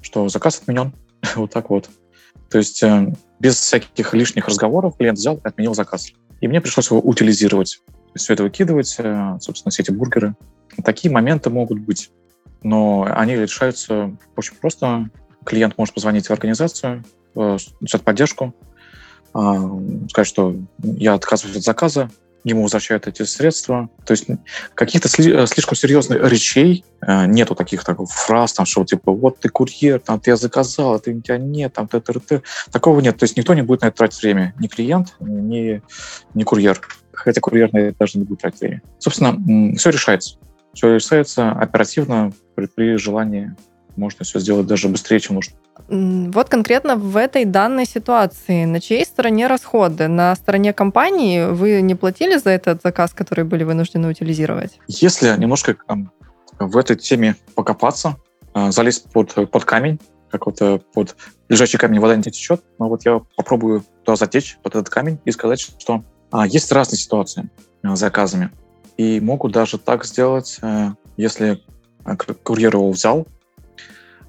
что 0.00 0.28
заказ 0.28 0.60
отменен. 0.60 0.92
вот 1.36 1.52
так 1.52 1.70
вот. 1.70 1.88
То 2.50 2.58
есть 2.58 2.82
э, 2.82 3.12
без 3.38 3.56
всяких 3.56 4.14
лишних 4.14 4.48
разговоров 4.48 4.96
клиент 4.96 5.18
взял 5.18 5.36
и 5.36 5.40
отменил 5.44 5.74
заказ. 5.74 6.12
И 6.40 6.48
мне 6.48 6.60
пришлось 6.60 6.90
его 6.90 7.00
утилизировать. 7.00 7.80
То 7.86 8.12
есть 8.14 8.24
все 8.24 8.34
это 8.34 8.42
выкидывать, 8.44 8.94
э, 8.98 9.38
собственно, 9.40 9.70
все 9.70 9.82
эти 9.82 9.90
бургеры. 9.90 10.34
Такие 10.84 11.12
моменты 11.12 11.50
могут 11.50 11.80
быть. 11.80 12.10
Но 12.62 13.06
они 13.10 13.36
решаются 13.36 14.16
очень 14.36 14.54
просто. 14.56 15.10
Клиент 15.44 15.78
может 15.78 15.94
позвонить 15.94 16.26
в 16.26 16.30
организацию, 16.30 17.04
взять 17.34 18.02
поддержку, 18.02 18.54
сказать, 19.30 20.26
что 20.26 20.56
я 20.82 21.14
отказываюсь 21.14 21.56
от 21.56 21.62
заказа, 21.62 22.10
ему 22.44 22.62
возвращают 22.62 23.06
эти 23.06 23.22
средства. 23.22 23.88
То 24.04 24.12
есть 24.12 24.26
каких-то 24.74 25.08
сли- 25.08 25.42
э, 25.42 25.46
слишком 25.46 25.76
серьезных 25.76 26.22
речей 26.30 26.84
э, 27.00 27.26
нету 27.26 27.54
таких 27.54 27.84
так, 27.84 27.98
фраз, 28.08 28.52
там, 28.52 28.66
что 28.66 28.84
типа 28.84 29.12
вот 29.12 29.38
ты 29.40 29.48
курьер, 29.48 30.00
там, 30.00 30.20
ты 30.20 30.30
я 30.30 30.36
заказал, 30.36 30.94
а 30.94 30.98
ты, 30.98 31.14
у 31.14 31.20
тебя 31.20 31.38
нет, 31.38 31.72
там, 31.72 31.88
ты, 31.88 32.00
ты, 32.00 32.12
ты. 32.20 32.42
Такого 32.70 33.00
нет. 33.00 33.18
То 33.18 33.24
есть 33.24 33.36
никто 33.36 33.54
не 33.54 33.62
будет 33.62 33.82
на 33.82 33.86
это 33.86 33.98
тратить 33.98 34.22
время. 34.22 34.54
Ни 34.58 34.66
клиент, 34.66 35.14
ни, 35.20 35.82
ни 36.34 36.42
курьер. 36.44 36.80
Хотя 37.12 37.40
курьер 37.40 37.72
на 37.72 37.78
это 37.78 37.98
даже 37.98 38.18
не 38.18 38.24
будет 38.24 38.40
тратить 38.40 38.60
время. 38.60 38.82
Собственно, 38.98 39.76
все 39.76 39.90
решается. 39.90 40.38
Все 40.74 40.94
решается 40.94 41.50
оперативно 41.50 42.32
при, 42.54 42.66
при 42.66 42.96
желании. 42.96 43.54
Можно 43.96 44.24
все 44.24 44.38
сделать 44.38 44.66
даже 44.66 44.88
быстрее, 44.88 45.18
чем 45.18 45.36
нужно. 45.36 45.56
Вот 45.88 46.50
конкретно 46.50 46.96
в 46.96 47.16
этой 47.16 47.46
данной 47.46 47.86
ситуации, 47.86 48.66
на 48.66 48.78
чьей 48.80 49.06
стороне 49.06 49.46
расходы? 49.46 50.06
На 50.06 50.34
стороне 50.36 50.74
компании 50.74 51.46
вы 51.46 51.80
не 51.80 51.94
платили 51.94 52.36
за 52.36 52.50
этот 52.50 52.82
заказ, 52.82 53.14
который 53.14 53.44
были 53.44 53.64
вынуждены 53.64 54.08
утилизировать? 54.08 54.78
Если 54.86 55.34
немножко 55.38 55.76
в 56.58 56.76
этой 56.76 56.96
теме 56.96 57.36
покопаться, 57.54 58.16
а, 58.52 58.70
залезть 58.70 59.10
под, 59.12 59.50
под 59.50 59.64
камень, 59.64 59.98
как 60.30 60.46
вот 60.46 60.60
э, 60.60 60.78
под 60.92 61.16
лежачий 61.48 61.78
камень 61.78 62.00
вода 62.00 62.16
не 62.16 62.22
течет, 62.22 62.62
но 62.78 62.88
вот 62.88 63.06
я 63.06 63.20
попробую 63.36 63.82
туда 64.04 64.16
затечь, 64.16 64.58
под 64.62 64.74
этот 64.74 64.90
камень, 64.90 65.18
и 65.24 65.30
сказать, 65.30 65.60
что 65.60 66.04
а, 66.30 66.46
есть 66.46 66.70
разные 66.70 66.98
ситуации 66.98 67.48
а, 67.82 67.96
с 67.96 67.98
заказами. 67.98 68.50
И 68.98 69.20
могут 69.20 69.52
даже 69.52 69.78
так 69.78 70.04
сделать, 70.04 70.58
если 71.16 71.62
курьер 72.42 72.74
его 72.74 72.90
взял, 72.90 73.28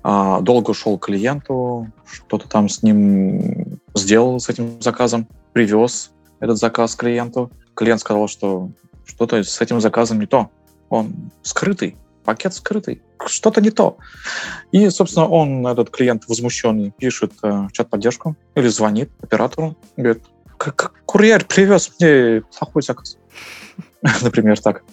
долго 0.04 0.74
шел 0.74 0.98
к 0.98 1.06
клиенту, 1.06 1.92
что-то 2.06 2.48
там 2.48 2.70
с 2.70 2.84
ним 2.84 3.80
сделал, 3.96 4.40
с 4.40 4.50
этим 4.50 4.82
заказом, 4.82 5.28
привез 5.54 6.12
этот 6.40 6.58
заказ 6.58 6.96
клиенту. 6.96 7.52
Клиент 7.76 8.02
сказал, 8.02 8.28
что 8.28 8.70
что-то 9.06 9.44
с 9.44 9.62
этим 9.62 9.82
заказом 9.82 10.20
не 10.20 10.26
то. 10.26 10.50
Он 10.90 11.32
скрытый, 11.42 11.98
пакет 12.24 12.54
скрытый, 12.54 13.02
что-то 13.26 13.62
не 13.62 13.72
то. 13.72 13.98
И, 14.72 14.90
собственно, 14.90 15.28
он, 15.28 15.66
этот 15.68 15.90
клиент 15.90 16.28
возмущенный, 16.28 16.92
пишет 16.92 17.34
э, 17.44 17.48
в 17.48 17.72
чат-поддержку 17.72 18.36
или 18.56 18.68
звонит 18.68 19.10
оператору, 19.22 19.76
говорит, 19.98 20.24
как 20.58 20.94
курьер 21.06 21.46
привез 21.46 21.92
мне 22.00 22.44
плохой 22.58 22.82
заказ. 22.82 23.18
Например, 24.22 24.60
так. 24.60 24.84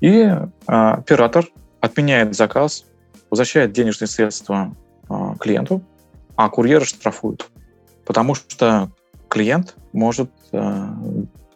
И 0.00 0.10
э, 0.10 0.48
оператор 0.66 1.46
отменяет 1.80 2.34
заказ, 2.34 2.84
возвращает 3.30 3.72
денежные 3.72 4.08
средства 4.08 4.74
э, 5.08 5.14
клиенту, 5.40 5.82
а 6.36 6.48
курьер 6.48 6.84
штрафует. 6.84 7.46
Потому 8.04 8.34
что 8.34 8.90
клиент 9.28 9.74
может 9.92 10.30
э, 10.52 10.88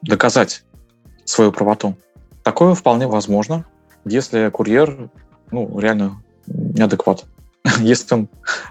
доказать 0.03 0.65
свою 1.25 1.53
правоту. 1.53 1.97
Такое 2.43 2.75
вполне 2.75 3.07
возможно, 3.07 3.67
если 4.05 4.49
курьер 4.49 5.11
ну, 5.51 5.79
реально 5.79 6.23
неадекват. 6.47 7.25
Если 7.81 8.15
он 8.15 8.29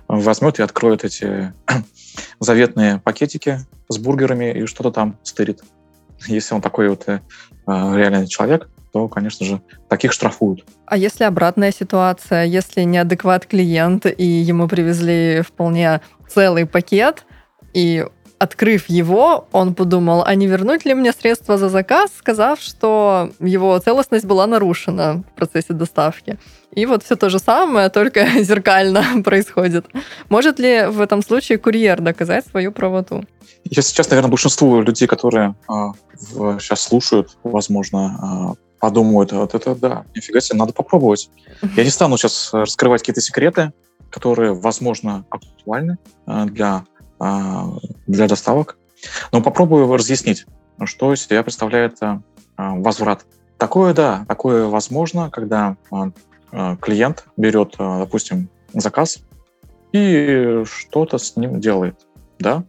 возьмет 0.08 0.60
и 0.60 0.64
откроет 0.64 1.04
эти 1.04 1.54
заветные 2.40 3.00
пакетики 3.00 3.60
с 3.88 3.98
бургерами 3.98 4.52
и 4.52 4.66
что-то 4.66 4.92
там 4.92 5.18
стырит. 5.24 5.64
Если 6.26 6.56
он 6.56 6.62
такой 6.62 6.90
вот 6.90 7.08
э, 7.08 7.20
реальный 7.68 8.28
человек, 8.28 8.70
то, 8.92 9.08
конечно 9.08 9.46
же, 9.46 9.62
таких 9.88 10.12
штрафуют. 10.14 10.66
А 10.86 10.98
если 10.98 11.24
обратная 11.24 11.72
ситуация, 11.72 12.46
если 12.46 12.82
неадекват 12.82 13.46
клиент, 13.46 14.06
и 14.06 14.26
ему 14.26 14.68
привезли 14.68 15.42
вполне 15.42 16.02
целый 16.28 16.66
пакет, 16.66 17.26
и 17.74 18.06
открыв 18.40 18.90
его, 18.90 19.48
он 19.52 19.76
подумал, 19.76 20.24
а 20.26 20.34
не 20.36 20.48
вернуть 20.48 20.86
ли 20.86 20.94
мне 20.94 21.12
средства 21.12 21.58
за 21.58 21.70
заказ, 21.70 22.12
сказав, 22.18 22.62
что 22.62 23.32
его 23.40 23.78
целостность 23.80 24.26
была 24.26 24.48
нарушена 24.48 25.24
в 25.32 25.36
процессе 25.36 25.74
доставки. 25.74 26.40
И 26.72 26.86
вот 26.86 27.04
все 27.04 27.16
то 27.16 27.30
же 27.30 27.40
самое, 27.40 27.90
только 27.90 28.26
зеркально 28.44 29.04
происходит. 29.24 29.86
Может 30.30 30.60
ли 30.60 30.86
в 30.88 31.02
этом 31.02 31.22
случае 31.22 31.58
курьер 31.58 32.02
доказать 32.02 32.46
свою 32.48 32.72
правоту? 32.72 33.26
Я 33.66 33.82
сейчас, 33.82 34.10
наверное, 34.10 34.30
большинству 34.30 34.82
людей, 34.82 35.08
которые 35.08 35.56
э, 35.70 35.74
сейчас 36.60 36.82
слушают, 36.82 37.38
возможно, 37.44 38.56
э, 38.56 38.64
подумают, 38.80 39.34
вот 39.34 39.54
это 39.54 39.76
да, 39.76 40.06
нифига 40.16 40.40
себе, 40.40 40.60
надо 40.60 40.72
попробовать. 40.72 41.30
Я 41.76 41.84
не 41.84 41.90
стану 41.90 42.18
сейчас 42.18 42.52
раскрывать 42.54 43.02
какие-то 43.02 43.22
секреты, 43.22 43.74
которые, 44.10 44.54
возможно, 44.54 45.26
актуальны 45.30 45.98
э, 46.26 46.46
для 46.46 46.68
а, 46.68 46.84
для 47.20 48.28
доставок. 48.28 48.78
Но 49.32 49.42
попробую 49.42 49.92
разъяснить, 49.96 50.46
что 50.86 51.14
из 51.14 51.22
себя 51.22 51.44
представляет 51.44 51.98
а, 52.02 52.22
возврат. 52.58 53.26
Такое, 53.58 53.94
да, 53.94 54.26
такое 54.28 54.68
возможно, 54.68 55.30
когда 55.30 55.78
а, 56.52 56.76
клиент 56.78 57.26
берет, 57.38 57.76
допустим, 57.78 58.50
заказ 58.74 59.20
и 59.92 60.64
что-то 60.66 61.18
с 61.18 61.36
ним 61.36 61.60
делает, 61.60 62.08
да. 62.40 62.64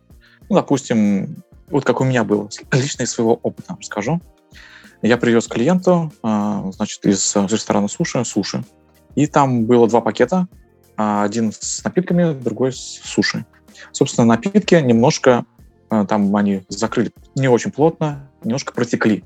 Ну, 0.49 0.57
допустим, 0.57 1.43
вот 1.69 1.85
как 1.85 2.01
у 2.01 2.05
меня 2.05 2.25
было, 2.25 2.49
лично 2.73 3.03
из 3.03 3.11
своего 3.11 3.35
опыта 3.43 3.77
расскажу. 3.79 4.21
Я 5.03 5.17
привез 5.17 5.49
клиенту, 5.49 6.13
значит, 6.23 7.07
из 7.07 7.35
ресторана 7.37 7.89
суши, 7.89 8.23
суши, 8.25 8.65
и 9.15 9.27
там 9.27 9.65
было 9.65 9.89
два 9.89 10.01
пакета, 10.03 10.47
один 10.97 11.53
с 11.53 11.83
напитками, 11.85 12.35
другой 12.35 12.73
с 12.73 13.01
суши. 13.03 13.47
Собственно, 13.93 14.27
напитки 14.27 14.75
немножко, 14.75 15.45
э, 15.91 16.05
там 16.09 16.35
они 16.37 16.63
закрыли 16.69 17.13
не 17.35 17.49
очень 17.49 17.71
плотно, 17.71 18.29
немножко 18.45 18.73
протекли. 18.73 19.25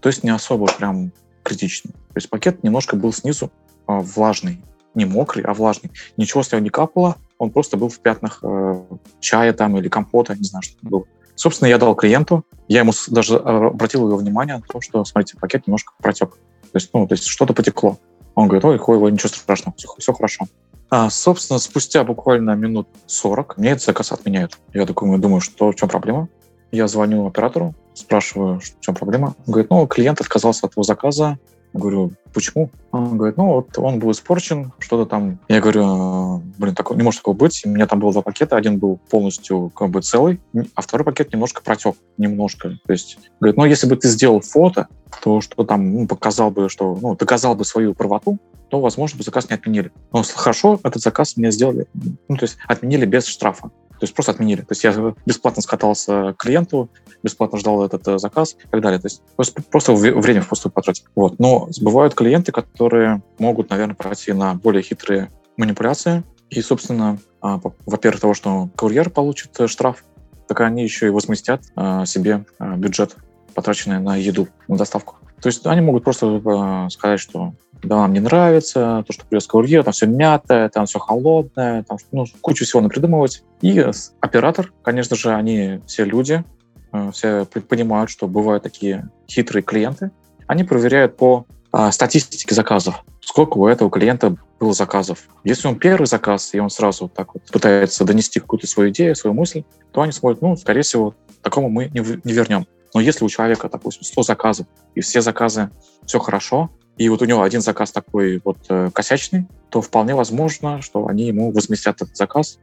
То 0.00 0.08
есть 0.08 0.24
не 0.24 0.30
особо 0.30 0.66
прям 0.66 1.12
критично. 1.42 1.90
То 1.92 2.16
есть 2.16 2.30
пакет 2.30 2.62
немножко 2.62 2.96
был 2.96 3.12
снизу 3.12 3.46
э, 3.86 3.98
влажный. 3.98 4.62
Не 4.94 5.04
мокрый, 5.04 5.44
а 5.44 5.54
влажный. 5.54 5.92
Ничего 6.16 6.42
с 6.42 6.50
него 6.50 6.60
не 6.60 6.70
капало, 6.70 7.16
он 7.38 7.50
просто 7.50 7.76
был 7.76 7.88
в 7.88 8.00
пятнах 8.00 8.40
э, 8.42 8.82
чая 9.20 9.52
там 9.52 9.78
или 9.78 9.88
компота, 9.88 10.34
не 10.34 10.44
знаю, 10.44 10.62
что 10.62 10.76
это 10.76 10.88
было. 10.88 11.04
Собственно, 11.36 11.68
я 11.68 11.78
дал 11.78 11.94
клиенту, 11.94 12.44
я 12.68 12.80
ему 12.80 12.92
даже 13.08 13.36
обратил 13.36 14.06
его 14.06 14.18
внимание 14.18 14.56
на 14.56 14.62
то, 14.62 14.80
что, 14.82 15.04
смотрите, 15.04 15.38
пакет 15.38 15.66
немножко 15.66 15.94
протек. 15.96 16.32
То 16.34 16.74
есть, 16.74 16.90
ну, 16.92 17.06
то 17.06 17.14
есть 17.14 17.24
что-то 17.24 17.54
потекло. 17.54 17.98
Он 18.34 18.46
говорит, 18.46 18.64
ой, 18.64 18.78
ой, 18.78 19.10
ничего 19.10 19.28
страшного, 19.28 19.74
все, 19.76 19.88
все 19.98 20.12
хорошо. 20.12 20.46
А, 20.90 21.08
собственно, 21.08 21.60
спустя 21.60 22.02
буквально 22.02 22.56
минут 22.56 22.88
40 23.06 23.58
мне 23.58 23.70
этот 23.70 23.84
заказ 23.84 24.10
отменяют. 24.10 24.58
Я 24.74 24.86
такой 24.86 25.16
думаю, 25.18 25.40
что 25.40 25.70
в 25.70 25.76
чем 25.76 25.88
проблема? 25.88 26.28
Я 26.72 26.88
звоню 26.88 27.26
оператору, 27.26 27.74
спрашиваю, 27.94 28.60
в 28.60 28.80
чем 28.80 28.94
проблема. 28.94 29.34
Он 29.46 29.52
говорит, 29.52 29.70
ну, 29.70 29.86
клиент 29.86 30.20
отказался 30.20 30.66
от 30.66 30.72
его 30.72 30.82
заказа, 30.82 31.38
говорю, 31.72 32.12
почему? 32.32 32.70
Он 32.90 33.16
говорит, 33.16 33.36
ну 33.36 33.46
вот 33.46 33.78
он 33.78 33.98
был 33.98 34.10
испорчен, 34.10 34.72
что-то 34.78 35.08
там. 35.08 35.38
Я 35.48 35.60
говорю, 35.60 35.84
«А, 35.84 36.40
блин, 36.58 36.74
такого, 36.74 36.96
не 36.96 37.02
может 37.02 37.20
такого 37.20 37.36
быть. 37.36 37.62
У 37.64 37.68
меня 37.68 37.86
там 37.86 38.00
было 38.00 38.12
два 38.12 38.22
пакета, 38.22 38.56
один 38.56 38.78
был 38.78 38.98
полностью 39.10 39.70
как 39.70 39.90
бы 39.90 40.02
целый, 40.02 40.40
а 40.74 40.82
второй 40.82 41.04
пакет 41.04 41.32
немножко 41.32 41.62
протек, 41.62 41.94
немножко. 42.18 42.78
То 42.86 42.92
есть, 42.92 43.18
говорит, 43.40 43.56
ну 43.56 43.64
если 43.64 43.86
бы 43.86 43.96
ты 43.96 44.08
сделал 44.08 44.40
фото, 44.40 44.88
то 45.22 45.40
что 45.40 45.64
там 45.64 45.94
ну, 45.94 46.06
показал 46.06 46.50
бы, 46.50 46.68
что, 46.68 46.98
ну, 47.00 47.14
доказал 47.14 47.54
бы 47.54 47.64
свою 47.64 47.94
правоту, 47.94 48.38
то, 48.70 48.80
возможно, 48.80 49.18
бы 49.18 49.24
заказ 49.24 49.50
не 49.50 49.54
отменили. 49.54 49.92
Но 50.12 50.22
хорошо, 50.22 50.80
этот 50.82 51.02
заказ 51.02 51.36
мне 51.36 51.50
сделали, 51.50 51.86
ну, 52.28 52.36
то 52.36 52.44
есть 52.44 52.56
отменили 52.66 53.04
без 53.04 53.26
штрафа. 53.26 53.70
То 54.00 54.04
есть 54.04 54.14
просто 54.14 54.32
отменили. 54.32 54.62
То 54.62 54.70
есть 54.70 54.82
я 54.82 55.14
бесплатно 55.26 55.60
скатался 55.60 56.32
к 56.32 56.36
клиенту, 56.38 56.88
бесплатно 57.22 57.58
ждал 57.58 57.84
этот 57.84 58.08
э, 58.08 58.18
заказ 58.18 58.56
и 58.64 58.68
так 58.68 58.80
далее. 58.80 58.98
То 58.98 59.08
есть 59.08 59.22
просто, 59.70 59.92
время 59.92 60.40
впустую 60.40 60.72
потратить. 60.72 61.04
Вот. 61.14 61.38
Но 61.38 61.68
бывают 61.82 62.14
клиенты, 62.14 62.50
которые 62.50 63.22
могут, 63.38 63.68
наверное, 63.68 63.94
пойти 63.94 64.32
на 64.32 64.54
более 64.54 64.82
хитрые 64.82 65.30
манипуляции. 65.58 66.22
И, 66.48 66.62
собственно, 66.62 67.18
а, 67.42 67.60
во-первых, 67.84 68.22
того, 68.22 68.32
что 68.32 68.70
курьер 68.74 69.10
получит 69.10 69.60
э, 69.60 69.66
штраф, 69.66 70.02
так 70.48 70.62
они 70.62 70.82
еще 70.82 71.08
и 71.08 71.10
возместят 71.10 71.62
а, 71.76 72.06
себе 72.06 72.46
бюджет, 72.58 73.16
потраченный 73.54 74.00
на 74.00 74.16
еду, 74.16 74.48
на 74.66 74.78
доставку. 74.78 75.16
То 75.40 75.48
есть 75.48 75.66
они 75.66 75.80
могут 75.80 76.04
просто 76.04 76.88
сказать, 76.90 77.20
что 77.20 77.54
да, 77.82 77.96
нам 77.96 78.12
не 78.12 78.20
нравится, 78.20 79.04
то, 79.06 79.12
что 79.12 79.24
привез 79.24 79.46
курьер, 79.46 79.82
там 79.84 79.92
все 79.92 80.06
мятое, 80.06 80.68
там 80.68 80.86
все 80.86 80.98
холодное, 80.98 81.82
там 81.84 81.98
ну, 82.12 82.26
кучу 82.40 82.64
всего 82.64 82.82
напридумывать. 82.82 83.42
И 83.62 83.84
оператор, 84.20 84.72
конечно 84.82 85.16
же, 85.16 85.32
они 85.32 85.80
все 85.86 86.04
люди, 86.04 86.44
э, 86.92 87.10
все 87.12 87.46
понимают, 87.46 88.10
что 88.10 88.28
бывают 88.28 88.62
такие 88.62 89.08
хитрые 89.28 89.62
клиенты. 89.62 90.10
Они 90.46 90.64
проверяют 90.64 91.16
по 91.16 91.46
а, 91.72 91.92
статистике 91.92 92.54
заказов, 92.54 93.04
сколько 93.20 93.56
у 93.58 93.66
этого 93.66 93.90
клиента 93.90 94.36
было 94.58 94.72
заказов. 94.72 95.28
Если 95.44 95.68
он 95.68 95.78
первый 95.78 96.06
заказ, 96.06 96.52
и 96.52 96.58
он 96.58 96.68
сразу 96.68 97.08
так 97.08 97.34
вот 97.34 97.44
пытается 97.44 98.04
донести 98.04 98.40
какую-то 98.40 98.66
свою 98.66 98.90
идею, 98.90 99.14
свою 99.14 99.34
мысль, 99.34 99.62
то 99.92 100.02
они 100.02 100.10
смотрят, 100.10 100.42
ну, 100.42 100.56
скорее 100.56 100.82
всего, 100.82 101.14
такому 101.42 101.68
мы 101.68 101.88
не 101.94 102.32
вернем. 102.32 102.66
Но 102.94 103.00
если 103.00 103.24
у 103.24 103.28
человека, 103.28 103.68
допустим, 103.68 104.02
100 104.02 104.22
заказов, 104.22 104.66
и 104.94 105.00
все 105.00 105.20
заказы 105.20 105.70
все 106.06 106.18
хорошо, 106.18 106.70
и 106.96 107.08
вот 107.08 107.22
у 107.22 107.24
него 107.24 107.42
один 107.42 107.60
заказ 107.60 107.92
такой 107.92 108.40
вот 108.44 108.58
э, 108.68 108.90
косячный, 108.92 109.46
то 109.70 109.80
вполне 109.80 110.14
возможно, 110.14 110.82
что 110.82 111.06
они 111.06 111.26
ему 111.28 111.52
возместят 111.52 112.02
этот 112.02 112.16
заказ. 112.16 112.58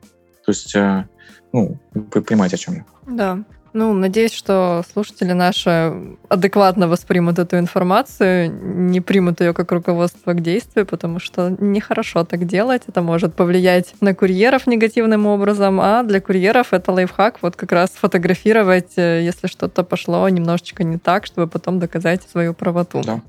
То 0.46 0.52
есть, 0.52 0.76
э, 0.76 1.08
ну, 1.54 1.78
вы 1.94 2.22
понимаете, 2.22 2.56
о 2.56 2.60
чем 2.60 2.76
я. 2.76 2.86
Да. 3.08 3.44
Ну, 3.74 3.94
надеюсь, 3.94 4.34
что 4.34 4.84
слушатели 4.92 5.34
наши 5.34 5.94
адекватно 6.30 6.88
воспримут 6.88 7.40
эту 7.40 7.58
информацию, 7.58 8.52
не 8.52 9.02
примут 9.02 9.42
ее 9.42 9.54
как 9.54 9.72
руководство 9.72 10.34
к 10.34 10.42
действию, 10.42 10.86
потому 10.86 11.20
что 11.20 11.56
нехорошо 11.60 12.24
так 12.24 12.46
делать. 12.46 12.84
Это 12.88 13.02
может 13.02 13.36
повлиять 13.36 13.94
на 14.02 14.16
курьеров 14.16 14.68
негативным 14.68 15.26
образом, 15.26 15.80
а 15.82 16.04
для 16.04 16.22
курьеров 16.22 16.74
это 16.74 16.92
лайфхак 16.92 17.40
вот 17.42 17.56
как 17.56 17.72
раз 17.72 17.92
фотографировать, 17.92 18.94
э, 18.98 19.24
если 19.24 19.48
что-то 19.48 19.84
пошло 19.84 20.28
немножечко 20.30 20.84
не 20.84 20.98
так, 20.98 21.26
чтобы 21.26 21.48
потом 21.48 21.80
доказать 21.80 22.24
свою 22.24 22.54
правоту. 22.54 23.02
Да. 23.06 23.22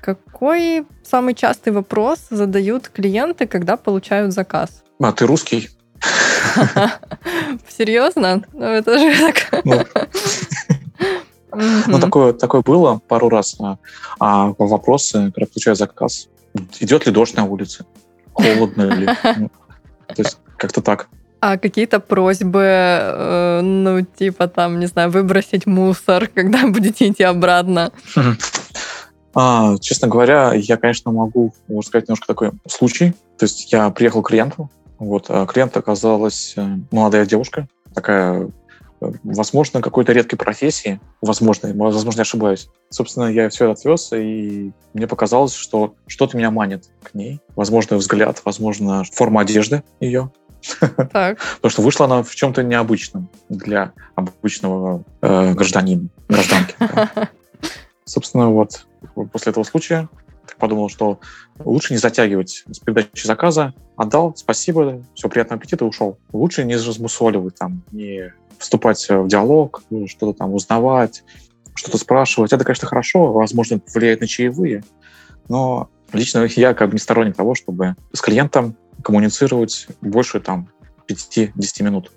Какой 0.00 0.86
самый 1.02 1.34
частый 1.34 1.72
вопрос 1.72 2.28
задают 2.30 2.88
клиенты, 2.88 3.46
когда 3.46 3.76
получают 3.76 4.32
заказ? 4.32 4.82
А 4.98 5.12
ты 5.12 5.26
русский? 5.26 5.68
Серьезно? 7.68 8.42
Ну, 8.52 8.64
это 8.64 8.98
же 8.98 9.32
так... 9.32 9.64
Ну, 11.52 11.72
ну 11.88 11.98
такое, 11.98 12.32
такое 12.32 12.62
было 12.62 13.00
пару 13.08 13.28
раз. 13.28 13.56
А, 13.60 13.76
а 14.20 14.54
вопросы, 14.58 15.32
когда 15.34 15.46
получаю 15.46 15.76
заказ, 15.76 16.28
идет 16.78 17.06
ли 17.06 17.12
дождь 17.12 17.36
на 17.36 17.44
улице? 17.44 17.84
Холодно 18.32 18.82
ли? 18.82 19.08
Ну, 19.36 19.50
то 20.06 20.22
есть 20.22 20.38
как-то 20.56 20.80
так. 20.80 21.08
А 21.40 21.56
какие-то 21.56 22.00
просьбы, 22.00 22.62
э, 22.62 23.60
ну, 23.62 24.02
типа 24.02 24.46
там, 24.46 24.78
не 24.78 24.86
знаю, 24.86 25.10
выбросить 25.10 25.66
мусор, 25.66 26.28
когда 26.34 26.66
будете 26.66 27.08
идти 27.08 27.22
обратно? 27.22 27.92
А, 29.34 29.78
честно 29.78 30.08
говоря, 30.08 30.52
я, 30.54 30.76
конечно, 30.76 31.12
могу, 31.12 31.54
можно 31.68 31.88
сказать, 31.88 32.08
немножко 32.08 32.26
такой 32.26 32.50
случай. 32.68 33.14
То 33.38 33.44
есть 33.44 33.72
я 33.72 33.88
приехал 33.90 34.22
к 34.22 34.28
клиенту, 34.28 34.70
Вот, 35.00 35.26
а 35.30 35.46
клиент 35.46 35.74
оказалась 35.78 36.52
э, 36.56 36.76
молодая 36.90 37.24
девушка, 37.24 37.66
такая, 37.94 38.50
э, 39.00 39.12
возможно, 39.24 39.80
какой-то 39.80 40.12
редкой 40.12 40.38
профессии, 40.38 41.00
возможно, 41.22 41.72
возможно, 41.74 42.18
я 42.20 42.22
ошибаюсь. 42.22 42.68
Собственно, 42.90 43.24
я 43.24 43.48
все 43.48 43.72
отвез, 43.72 44.12
и 44.12 44.72
мне 44.92 45.06
показалось, 45.06 45.54
что 45.54 45.94
что-то 46.06 46.36
меня 46.36 46.50
манит 46.50 46.90
к 47.02 47.14
ней. 47.14 47.40
Возможно, 47.56 47.96
взгляд, 47.96 48.42
возможно, 48.44 49.02
форма 49.10 49.40
одежды 49.40 49.82
ее. 50.00 50.30
Так. 51.10 51.38
Потому 51.56 51.70
что 51.70 51.80
вышла 51.80 52.04
она 52.04 52.22
в 52.22 52.34
чем-то 52.34 52.62
необычном 52.62 53.30
для 53.48 53.92
обычного 54.16 55.02
э, 55.22 55.54
гражданина, 55.54 56.08
гражданки. 56.28 56.74
да. 56.78 57.10
Собственно, 58.04 58.50
вот 58.50 58.86
после 59.32 59.52
этого 59.52 59.64
случая 59.64 60.10
подумал, 60.60 60.88
что 60.88 61.18
лучше 61.58 61.92
не 61.92 61.98
затягивать 61.98 62.64
с 62.70 62.78
передачей 62.78 63.26
заказа. 63.26 63.74
Отдал, 63.96 64.34
спасибо, 64.36 65.02
все, 65.14 65.28
приятного 65.28 65.58
аппетита, 65.58 65.84
ушел. 65.84 66.18
Лучше 66.32 66.64
не 66.64 66.76
размусоливать, 66.76 67.56
там, 67.56 67.82
не 67.90 68.32
вступать 68.58 69.08
в 69.08 69.26
диалог, 69.26 69.82
ну, 69.90 70.06
что-то 70.06 70.38
там 70.38 70.54
узнавать, 70.54 71.24
что-то 71.74 71.98
спрашивать. 71.98 72.52
Это, 72.52 72.64
конечно, 72.64 72.86
хорошо, 72.86 73.32
возможно, 73.32 73.80
влияет 73.92 74.20
на 74.20 74.26
чаевые, 74.26 74.84
но 75.48 75.88
лично 76.12 76.46
я 76.56 76.74
как 76.74 76.90
бы 76.90 76.94
не 76.94 76.98
сторонник 76.98 77.36
того, 77.36 77.54
чтобы 77.54 77.96
с 78.12 78.20
клиентом 78.20 78.76
коммуницировать 79.02 79.88
больше 80.00 80.40
там 80.40 80.68
5-10 81.08 81.82
минут. 81.82 82.12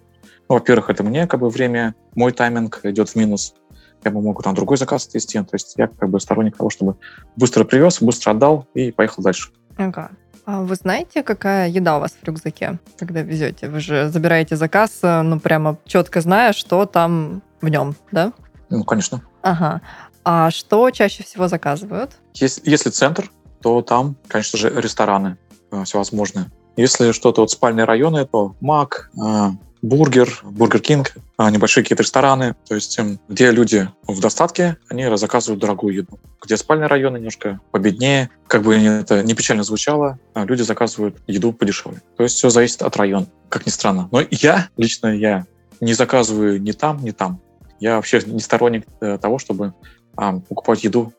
Ну, 0.50 0.56
во-первых, 0.56 0.90
это 0.90 1.04
мне 1.04 1.28
как 1.28 1.40
бы 1.40 1.50
время, 1.50 1.96
мой 2.16 2.32
тайминг 2.34 2.82
идет 2.84 3.10
в 3.10 3.16
минус. 3.16 3.56
Я 4.04 4.12
бы 4.12 4.22
мог 4.22 4.42
там 4.44 4.54
другой 4.56 4.78
заказ 4.78 5.08
отвести. 5.08 5.40
То 5.40 5.54
есть 5.54 5.74
я 5.78 5.88
как 5.88 6.10
бы 6.10 6.20
сторонник 6.20 6.58
того, 6.58 6.70
чтобы 6.70 6.96
быстро 7.36 7.64
привез, 7.64 8.02
быстро 8.02 8.32
отдал 8.32 8.68
и 8.74 8.92
поехал 8.92 9.24
дальше. 9.24 9.52
Ага. 9.78 10.12
А 10.46 10.62
вы 10.62 10.76
знаете, 10.76 11.24
какая 11.24 11.70
еда 11.70 11.98
у 11.98 12.00
вас 12.02 12.12
в 12.12 12.24
рюкзаке, 12.26 12.80
когда 12.98 13.22
везете? 13.22 13.70
Вы 13.70 13.80
же 13.80 14.10
забираете 14.10 14.58
заказ, 14.58 15.00
э, 15.02 15.22
ну, 15.22 15.40
прямо 15.40 15.78
четко 15.86 16.20
зная, 16.20 16.52
что 16.52 16.86
там 16.86 17.42
в 17.62 17.70
нем, 17.70 17.96
да? 18.12 18.34
Ну, 18.70 18.84
конечно. 18.84 19.22
Ага. 19.42 19.82
А 20.26 20.52
что 20.52 20.90
чаще 20.92 21.24
всего 21.24 21.48
заказывают? 21.48 22.12
Если, 22.34 22.70
если 22.70 22.90
центр, 22.90 23.32
то 23.62 23.82
там, 23.82 24.18
конечно 24.28 24.60
же, 24.60 24.70
рестораны 24.70 25.38
э, 25.72 25.86
всевозможные. 25.86 26.48
Если 26.76 27.14
что-то 27.14 27.42
вот 27.42 27.52
спальные 27.52 27.86
районы, 27.86 28.26
то 28.26 28.56
Мак, 28.60 29.12
э, 29.16 29.50
Burger, 29.84 30.40
Burger 30.44 30.80
King, 30.80 31.14
а, 31.36 31.52
небольшие 31.52 31.84
какие-то 31.84 32.04
рестораны, 32.04 32.56
то 32.68 32.74
есть 32.74 32.98
эм, 32.98 33.20
где 33.28 33.52
люди 33.52 33.90
в 34.08 34.22
достатке, 34.22 34.78
они 34.88 35.06
заказывают 35.18 35.60
дорогую 35.60 35.94
еду. 35.94 36.20
Где 36.42 36.56
спальные 36.56 36.88
районы 36.88 37.18
немножко 37.18 37.60
победнее, 37.72 38.30
как 38.48 38.64
бы 38.64 38.76
это 38.76 39.22
не 39.24 39.34
печально 39.34 39.64
звучало, 39.64 40.20
а 40.34 40.46
люди 40.46 40.62
заказывают 40.62 41.18
еду 41.28 41.52
подешевле. 41.52 42.02
То 42.16 42.24
есть 42.24 42.38
все 42.38 42.50
зависит 42.50 42.82
от 42.82 42.96
района, 42.96 43.28
как 43.50 43.66
ни 43.66 43.72
странно. 43.72 44.08
Но 44.10 44.22
я, 44.32 44.70
лично 44.78 45.08
я, 45.08 45.46
не 45.82 45.94
заказываю 45.94 46.62
ни 46.62 46.72
там, 46.72 47.04
ни 47.04 47.12
там. 47.12 47.42
Я 47.82 47.98
вообще 47.98 48.22
не 48.26 48.40
сторонник 48.40 48.86
э, 49.02 49.18
того, 49.18 49.38
чтобы 49.38 49.74
а, 50.16 50.40
покупать 50.40 50.86
еду 50.86 51.12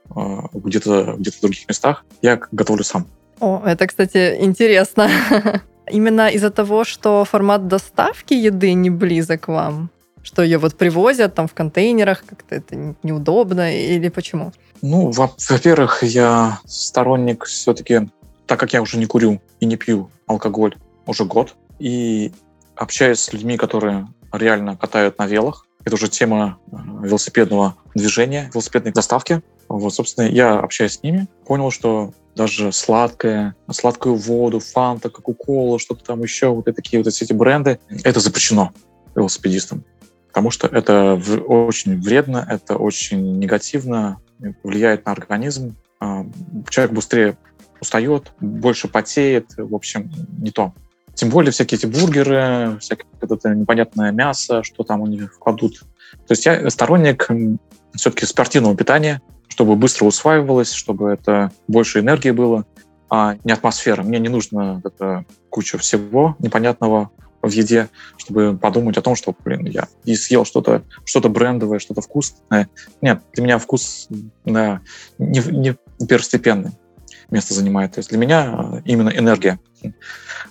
где-то 0.55 1.17
где 1.19 1.31
в 1.31 1.41
других 1.41 1.69
местах. 1.69 2.07
Я 2.23 2.41
готовлю 2.51 2.83
сам. 2.83 3.07
О, 3.41 3.63
это, 3.67 3.87
кстати, 3.87 4.39
интересно. 4.41 5.11
Именно 5.91 6.29
из-за 6.29 6.51
того, 6.51 6.85
что 6.85 7.25
формат 7.25 7.69
доставки 7.69 8.35
еды 8.35 8.73
не 8.75 8.91
близок 8.91 9.49
вам? 9.49 9.91
Что 10.23 10.43
ее 10.43 10.57
вот 10.59 10.77
привозят 10.77 11.35
там 11.35 11.47
в 11.47 11.55
контейнерах, 11.55 12.25
как-то 12.25 12.55
это 12.55 12.95
неудобно 13.03 13.77
или 13.77 14.09
почему? 14.09 14.53
Ну, 14.81 15.11
во- 15.11 15.35
во-первых, 15.51 16.03
я 16.03 16.61
сторонник 16.67 17.45
все-таки, 17.45 18.09
так 18.47 18.59
как 18.59 18.73
я 18.73 18.81
уже 18.81 18.97
не 18.99 19.07
курю 19.07 19.41
и 19.61 19.67
не 19.67 19.77
пью 19.77 20.11
алкоголь 20.27 20.77
уже 21.07 21.25
год, 21.25 21.55
и 21.79 22.33
общаюсь 22.77 23.21
с 23.21 23.33
людьми, 23.33 23.57
которые 23.59 24.09
реально 24.33 24.77
катают 24.77 25.19
на 25.19 25.27
велах, 25.27 25.67
это 25.85 25.97
уже 25.97 26.09
тема 26.09 26.59
э, 26.73 26.77
велосипедного 27.03 27.77
движения, 27.95 28.51
велосипедной 28.55 28.93
доставки. 28.93 29.43
Вот, 29.69 29.93
собственно, 29.93 30.27
я 30.27 30.59
общаюсь 30.59 30.99
с 30.99 31.03
ними, 31.03 31.29
понял, 31.47 31.71
что 31.71 32.13
даже 32.37 32.73
сладкое, 32.73 33.55
сладкую 33.71 34.17
воду, 34.17 34.61
фанта, 34.61 35.11
кока-кола, 35.11 35.79
что-то 35.79 36.05
там 36.05 36.23
еще, 36.23 36.49
вот 36.49 36.69
эти 36.69 36.77
такие 36.77 37.03
вот 37.03 37.07
эти 37.07 37.33
бренды, 37.33 37.79
это 38.03 38.21
запрещено 38.21 38.73
велосипедистам. 39.15 39.85
Потому 40.29 40.51
что 40.51 40.67
это 40.67 41.15
очень 41.47 42.01
вредно, 42.01 42.47
это 42.49 42.77
очень 42.77 43.39
негативно, 43.39 44.19
влияет 44.63 45.07
на 45.07 45.13
организм. 45.13 45.77
А, 46.01 46.27
человек 46.69 46.93
быстрее 46.93 47.39
устает, 47.81 48.33
больше 48.41 48.89
потеет, 48.89 49.55
в 49.57 49.75
общем, 49.75 50.11
не 50.41 50.51
то. 50.51 50.75
Тем 51.15 51.29
более 51.29 51.53
всякие 51.53 51.79
эти 51.79 51.87
бургеры, 51.87 52.79
всякое 52.81 53.07
это 53.21 53.51
непонятное 53.51 54.11
мясо, 54.11 54.65
что 54.65 54.83
там 54.83 55.01
у 55.03 55.07
них 55.07 55.39
кладут. 55.39 55.81
То 56.27 56.33
есть 56.33 56.45
я 56.47 56.69
сторонник 56.71 57.29
все-таки 57.95 58.27
спортивного 58.27 58.77
питания, 58.77 59.23
чтобы 59.49 59.77
быстро 59.77 60.07
усваивалось, 60.07 60.73
чтобы 60.73 61.11
это 61.11 61.53
больше 61.69 62.01
энергии 62.01 62.31
было, 62.31 62.65
а 63.11 63.37
не 63.45 63.53
атмосфера. 63.53 64.03
Мне 64.03 64.19
не 64.19 64.29
нужно 64.29 64.81
это 64.85 65.25
куча 65.51 65.79
всего 65.79 66.37
непонятного 66.39 67.11
в 67.43 67.51
еде, 67.51 67.89
чтобы 68.17 68.57
подумать 68.57 68.97
о 68.97 69.03
том, 69.03 69.15
что, 69.17 69.35
блин, 69.45 69.67
я 69.67 69.89
и 70.05 70.15
съел 70.17 70.45
что-то 70.45 70.83
что 71.05 71.21
брендовое, 71.29 71.79
что-то 71.79 72.01
вкусное. 72.01 72.69
Нет, 73.03 73.23
для 73.35 73.45
меня 73.45 73.59
вкус 73.59 74.09
да, 74.45 74.81
не, 75.19 75.41
не 75.51 75.77
первостепенный 76.07 76.73
место 77.31 77.55
занимает. 77.55 77.93
То 77.93 77.99
есть 77.99 78.11
для 78.11 78.19
меня 78.19 78.83
именно 78.85 79.11
энергия. 79.11 79.59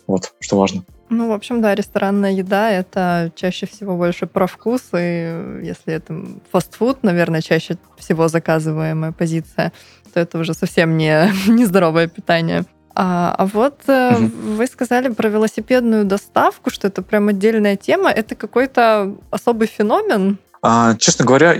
Вот, 0.08 0.34
что 0.40 0.58
важно. 0.58 0.84
Ну, 1.18 1.30
в 1.30 1.32
общем, 1.32 1.62
да, 1.62 1.76
ресторанная 1.76 2.32
еда— 2.32 2.72
это 2.72 3.32
чаще 3.36 3.66
всего 3.66 3.96
больше 3.96 4.26
про 4.26 4.48
вкус, 4.48 4.82
и 4.94 5.62
если 5.64 5.94
это 5.94 6.26
фастфуд, 6.52 7.04
наверное, 7.04 7.42
чаще 7.42 7.78
всего 7.98 8.28
заказываемая 8.28 9.12
позиция, 9.12 9.72
то 10.14 10.20
это 10.20 10.40
уже 10.40 10.54
совсем 10.54 10.98
не 10.98 11.32
нездоровое 11.48 12.08
питание. 12.08 12.66
А, 12.96 13.34
а 13.38 13.46
вот 13.46 13.82
угу. 13.88 14.32
вы 14.58 14.68
сказали 14.68 15.10
про 15.10 15.30
велосипедную 15.30 16.06
доставку, 16.06 16.70
что 16.70 16.88
это 16.88 17.02
прям 17.02 17.28
отдельная 17.28 17.76
тема. 17.76 18.12
Это 18.12 18.36
какой-то 18.36 19.16
особый 19.32 19.68
феномен? 19.68 20.38
А, 20.62 20.96
честно 20.96 21.26
говоря, 21.26 21.56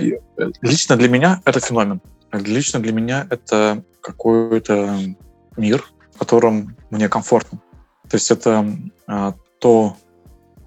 лично 0.62 0.96
для 0.96 1.08
меня 1.08 1.40
это 1.44 1.60
феномен. 1.60 2.00
Лично 2.32 2.80
для 2.80 2.92
меня 2.92 3.26
это 3.30 3.82
какой-то 4.00 4.96
мир, 5.56 5.84
в 6.14 6.18
котором 6.18 6.76
мне 6.90 7.08
комфортно. 7.08 7.58
То 8.08 8.16
есть 8.16 8.30
это 8.30 8.64
а, 9.06 9.34
то 9.64 9.96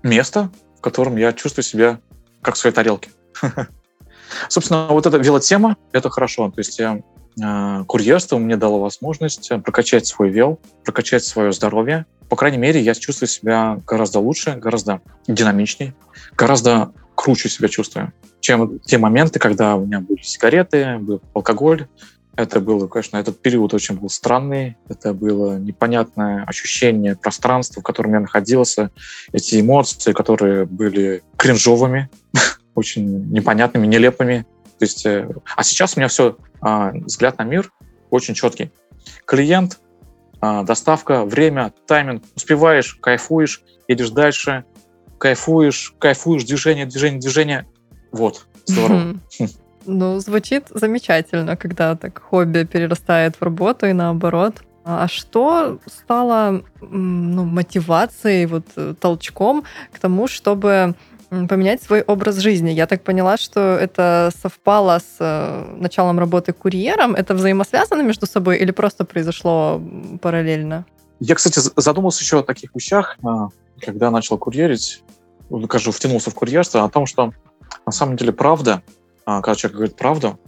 место, 0.02 0.50
в 0.76 0.82
котором 0.82 1.18
я 1.18 1.32
чувствую 1.32 1.64
себя 1.64 2.00
как 2.42 2.56
в 2.56 2.58
своей 2.58 2.74
тарелке. 2.74 3.12
Собственно, 4.50 4.88
вот 4.88 5.06
эта 5.06 5.18
велотема— 5.18 5.78
это 5.92 6.10
хорошо. 6.10 6.50
То 6.50 6.62
есть 6.62 6.80
я, 6.80 7.02
э, 7.40 7.84
курьерство 7.86 8.40
мне 8.40 8.58
дало 8.58 8.80
возможность 8.80 9.52
прокачать 9.64 10.08
свой 10.08 10.32
вел, 10.32 10.60
прокачать 10.84 11.24
свое 11.24 11.52
здоровье. 11.52 12.08
По 12.28 12.36
крайней 12.36 12.58
мере, 12.58 12.82
я 12.82 12.96
чувствую 12.96 13.30
себя 13.30 13.80
гораздо 13.86 14.18
лучше, 14.18 14.56
гораздо 14.56 15.02
динамичнее, 15.28 15.94
гораздо 16.36 16.92
круче 17.14 17.50
себя 17.50 17.68
чувствую, 17.68 18.14
чем 18.40 18.80
те 18.80 18.98
моменты, 18.98 19.38
когда 19.38 19.76
у 19.76 19.86
меня 19.86 20.00
были 20.00 20.24
сигареты, 20.24 20.98
был 20.98 21.22
алкоголь, 21.36 21.88
это 22.38 22.60
было, 22.60 22.88
конечно, 22.88 23.18
этот 23.18 23.42
период 23.42 23.74
очень 23.74 23.96
был 23.96 24.10
странный. 24.10 24.78
Это 24.88 25.14
было 25.14 25.58
непонятное 25.58 26.44
ощущение 26.44 27.16
пространства, 27.16 27.82
в 27.82 27.84
котором 27.84 28.14
я 28.14 28.20
находился. 28.20 28.92
Эти 29.34 29.60
эмоции, 29.60 30.14
которые 30.14 30.66
были 30.66 31.24
кринжовыми, 31.36 32.10
очень 32.76 33.32
непонятными, 33.32 33.88
нелепыми. 33.88 34.46
То 34.78 34.86
есть, 34.86 35.04
э, 35.08 35.28
а 35.56 35.64
сейчас 35.64 35.98
у 35.98 36.00
меня 36.00 36.10
все, 36.10 36.38
а, 36.62 36.92
взгляд 36.92 37.40
на 37.40 37.44
мир 37.44 37.72
очень 38.12 38.36
четкий. 38.36 38.72
Клиент, 39.26 39.80
а, 40.40 40.62
доставка, 40.62 41.26
время, 41.26 41.74
тайминг. 41.88 42.24
Успеваешь, 42.36 43.00
кайфуешь, 43.02 43.64
едешь 43.88 44.12
дальше, 44.12 44.64
кайфуешь, 45.18 45.96
кайфуешь, 45.98 46.44
движение, 46.44 46.86
движение, 46.86 47.20
движение. 47.20 47.68
Вот, 48.12 48.46
здорово. 48.68 49.16
Ну, 49.88 50.20
звучит 50.20 50.66
замечательно, 50.70 51.56
когда 51.56 51.96
так 51.96 52.22
хобби 52.22 52.66
перерастает 52.66 53.38
в 53.38 53.42
работу 53.42 53.88
и 53.88 53.94
наоборот. 53.94 54.62
А 54.84 55.08
что 55.08 55.80
стало 55.86 56.62
ну, 56.82 57.46
мотивацией, 57.46 58.46
вот, 58.46 58.66
э, 58.76 58.94
толчком 59.00 59.64
к 59.94 60.00
тому, 60.00 60.28
чтобы 60.28 60.96
поменять 61.30 61.84
свой 61.84 62.02
образ 62.02 62.38
жизни. 62.38 62.70
Я 62.70 62.86
так 62.86 63.04
поняла, 63.04 63.38
что 63.38 63.60
это 63.60 64.32
совпало 64.42 65.00
с 65.00 65.18
э, 65.20 65.76
началом 65.78 66.20
работы 66.20 66.54
курьером. 66.54 67.16
Это 67.16 67.34
взаимосвязано 67.34 68.02
между 68.02 68.26
собой 68.26 68.58
или 68.58 68.72
просто 68.72 69.04
произошло 69.04 69.82
параллельно? 70.22 70.86
Я, 71.20 71.36
кстати, 71.36 71.60
задумался 71.76 72.24
еще 72.24 72.40
о 72.40 72.44
таких 72.44 72.72
вещах, 72.76 73.18
а, 73.24 73.50
когда 73.82 74.12
начал 74.12 74.38
курьерить, 74.38 75.04
скажу, 75.66 75.92
втянулся 75.92 76.30
в 76.30 76.36
курьерство, 76.36 76.84
о 76.84 76.90
том, 76.90 77.06
что 77.06 77.34
на 77.86 77.92
самом 77.92 78.16
деле 78.16 78.32
правда 78.32 78.84
а, 78.84 78.92
когда 79.36 79.56
человек 79.56 79.76
говорит 79.76 79.96
правду, 79.98 80.40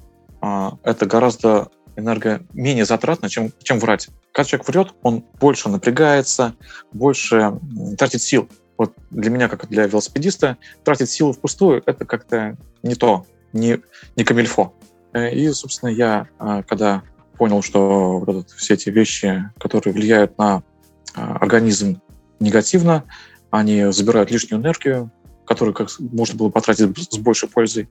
а, 0.41 0.77
это 0.83 1.05
гораздо 1.05 1.69
энерго 1.97 2.41
менее 2.53 2.85
затратно, 2.85 3.29
чем, 3.29 3.51
чем 3.61 3.79
врать. 3.79 4.07
когда 4.31 4.47
человек 4.47 4.67
врет, 4.67 4.93
он 5.03 5.25
больше 5.39 5.67
напрягается, 5.69 6.55
больше 6.93 7.59
тратит 7.97 8.21
сил. 8.21 8.47
Вот 8.77 8.93
для 9.09 9.29
меня, 9.29 9.49
как 9.49 9.67
для 9.67 9.85
велосипедиста, 9.85 10.57
тратить 10.85 11.09
силы 11.09 11.33
впустую— 11.33 11.83
это 11.85 12.05
как-то 12.05 12.57
не 12.83 12.95
то, 12.95 13.25
не, 13.51 13.79
не 14.15 14.23
камильфо. 14.23 14.73
Э, 15.11 15.29
И, 15.33 15.49
собственно, 15.51 15.89
я, 15.89 16.27
а, 16.37 16.63
когда 16.63 17.03
понял, 17.37 17.61
что 17.61 18.19
вот 18.19 18.29
этот- 18.29 18.51
все 18.51 18.75
эти 18.75 18.89
вещи, 18.89 19.49
которые 19.59 19.93
влияют 19.93 20.37
на 20.37 20.63
а, 21.15 21.37
организм 21.37 22.01
негативно, 22.39 23.03
они 23.49 23.91
забирают 23.91 24.31
лишнюю 24.31 24.61
энергию, 24.61 25.11
которую 25.45 25.73
как 25.73 25.89
можно 25.99 26.37
было 26.37 26.49
потратить 26.49 26.97
с 27.11 27.17
большей 27.17 27.49
пользой, 27.49 27.89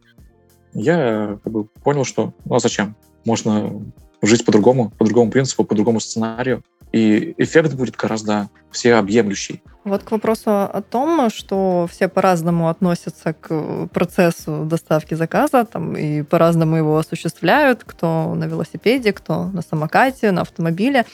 я 0.74 1.38
как 1.42 1.52
бы 1.52 1.64
понял, 1.83 2.04
что 2.04 2.33
ну 2.44 2.54
а 2.57 2.59
зачем? 2.61 2.96
Можно 3.24 3.83
жить 4.22 4.44
по-другому, 4.44 4.90
по 4.98 5.04
другому 5.04 5.31
принципу, 5.31 5.64
по 5.64 5.74
другому 5.74 6.00
сценарию, 6.00 6.62
и 6.92 7.35
эффект 7.38 7.74
будет 7.74 7.96
гораздо 7.96 8.48
всеобъемлющий. 8.70 9.62
Вот 9.85 10.02
к 10.02 10.11
вопросу 10.11 10.50
о 10.50 10.83
том, 10.83 11.31
что 11.31 11.87
все 11.90 12.09
по-разному 12.09 12.68
относятся 12.68 13.33
к 13.33 13.87
процессу 13.92 14.64
доставки 14.64 15.14
заказа, 15.14 15.64
там, 15.64 15.96
и 15.96 16.22
по-разному 16.22 16.76
его 16.76 16.98
осуществляют, 16.98 17.85
кто 17.85 18.35
на 18.35 18.44
велосипеде, 18.44 19.12
кто 19.12 19.44
на 19.46 19.62
самокате, 19.62 20.31
на 20.33 20.42
автомобиле. 20.42 21.07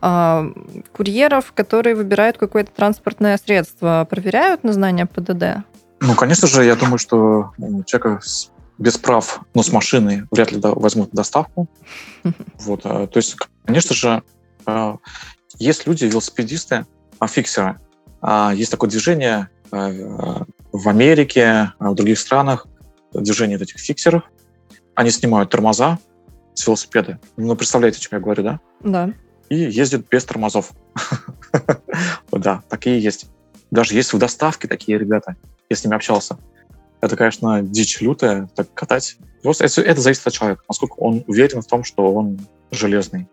А, 0.00 0.46
курьеров, 0.92 1.52
которые 1.52 1.94
выбирают 1.96 2.38
какое-то 2.38 2.70
транспортное 2.72 3.36
средство, 3.38 4.06
проверяют 4.08 4.62
на 4.62 4.72
знание 4.72 5.06
ПДД? 5.06 5.64
Ну, 6.00 6.14
конечно 6.14 6.46
же, 6.46 6.64
я 6.64 6.76
думаю, 6.76 6.98
что 6.98 7.50
м, 7.58 7.82
человека 7.84 8.20
с- 8.22 8.50
без 8.78 8.96
прав, 8.96 9.40
но 9.54 9.62
с 9.62 9.72
машины 9.72 10.26
вряд 10.30 10.52
ли 10.52 10.60
возьмут 10.62 11.10
доставку. 11.12 11.68
Вот, 12.60 12.82
а, 12.84 13.06
то 13.06 13.18
есть, 13.18 13.36
конечно 13.64 13.94
же, 13.94 14.22
а, 14.66 14.96
есть 15.58 15.86
люди, 15.86 16.04
велосипедисты, 16.04 16.86
а, 17.18 17.26
фиксеры. 17.26 17.78
А, 18.20 18.52
Есть 18.54 18.70
такое 18.70 18.90
движение 18.90 19.48
в 19.70 20.88
Америке, 20.88 21.72
в 21.78 21.94
других 21.94 22.18
странах, 22.18 22.66
движение 23.12 23.58
этих 23.58 23.78
фиксеров. 23.78 24.22
Они 24.94 25.10
снимают 25.10 25.50
тормоза 25.50 25.98
с 26.54 26.66
велосипеда. 26.66 27.20
Ну, 27.36 27.54
представляете, 27.54 27.98
о 27.98 28.00
чем 28.00 28.18
я 28.18 28.24
говорю, 28.24 28.42
да? 28.42 28.60
Да. 28.80 29.10
и 29.50 29.56
ездят 29.56 30.08
без 30.08 30.24
тормозов. 30.24 30.72
Да, 32.32 32.62
такие 32.68 33.00
есть. 33.00 33.26
Даже 33.70 33.94
есть 33.94 34.12
в 34.12 34.18
доставке 34.18 34.68
такие 34.68 34.98
ребята. 34.98 35.36
Я 35.68 35.76
с 35.76 35.84
ними 35.84 35.96
общался. 35.96 36.38
Это, 37.00 37.16
конечно, 37.16 37.62
дичь 37.62 38.00
лютая, 38.00 38.48
так 38.54 38.72
катать. 38.74 39.16
Просто 39.42 39.66
это, 39.66 39.82
это 39.82 40.00
зависит 40.00 40.26
от 40.26 40.32
человека, 40.32 40.62
насколько 40.68 40.94
он 40.94 41.24
уверен 41.26 41.62
в 41.62 41.66
том, 41.66 41.84
что 41.84 42.12
он 42.12 42.40
железный, 42.72 43.28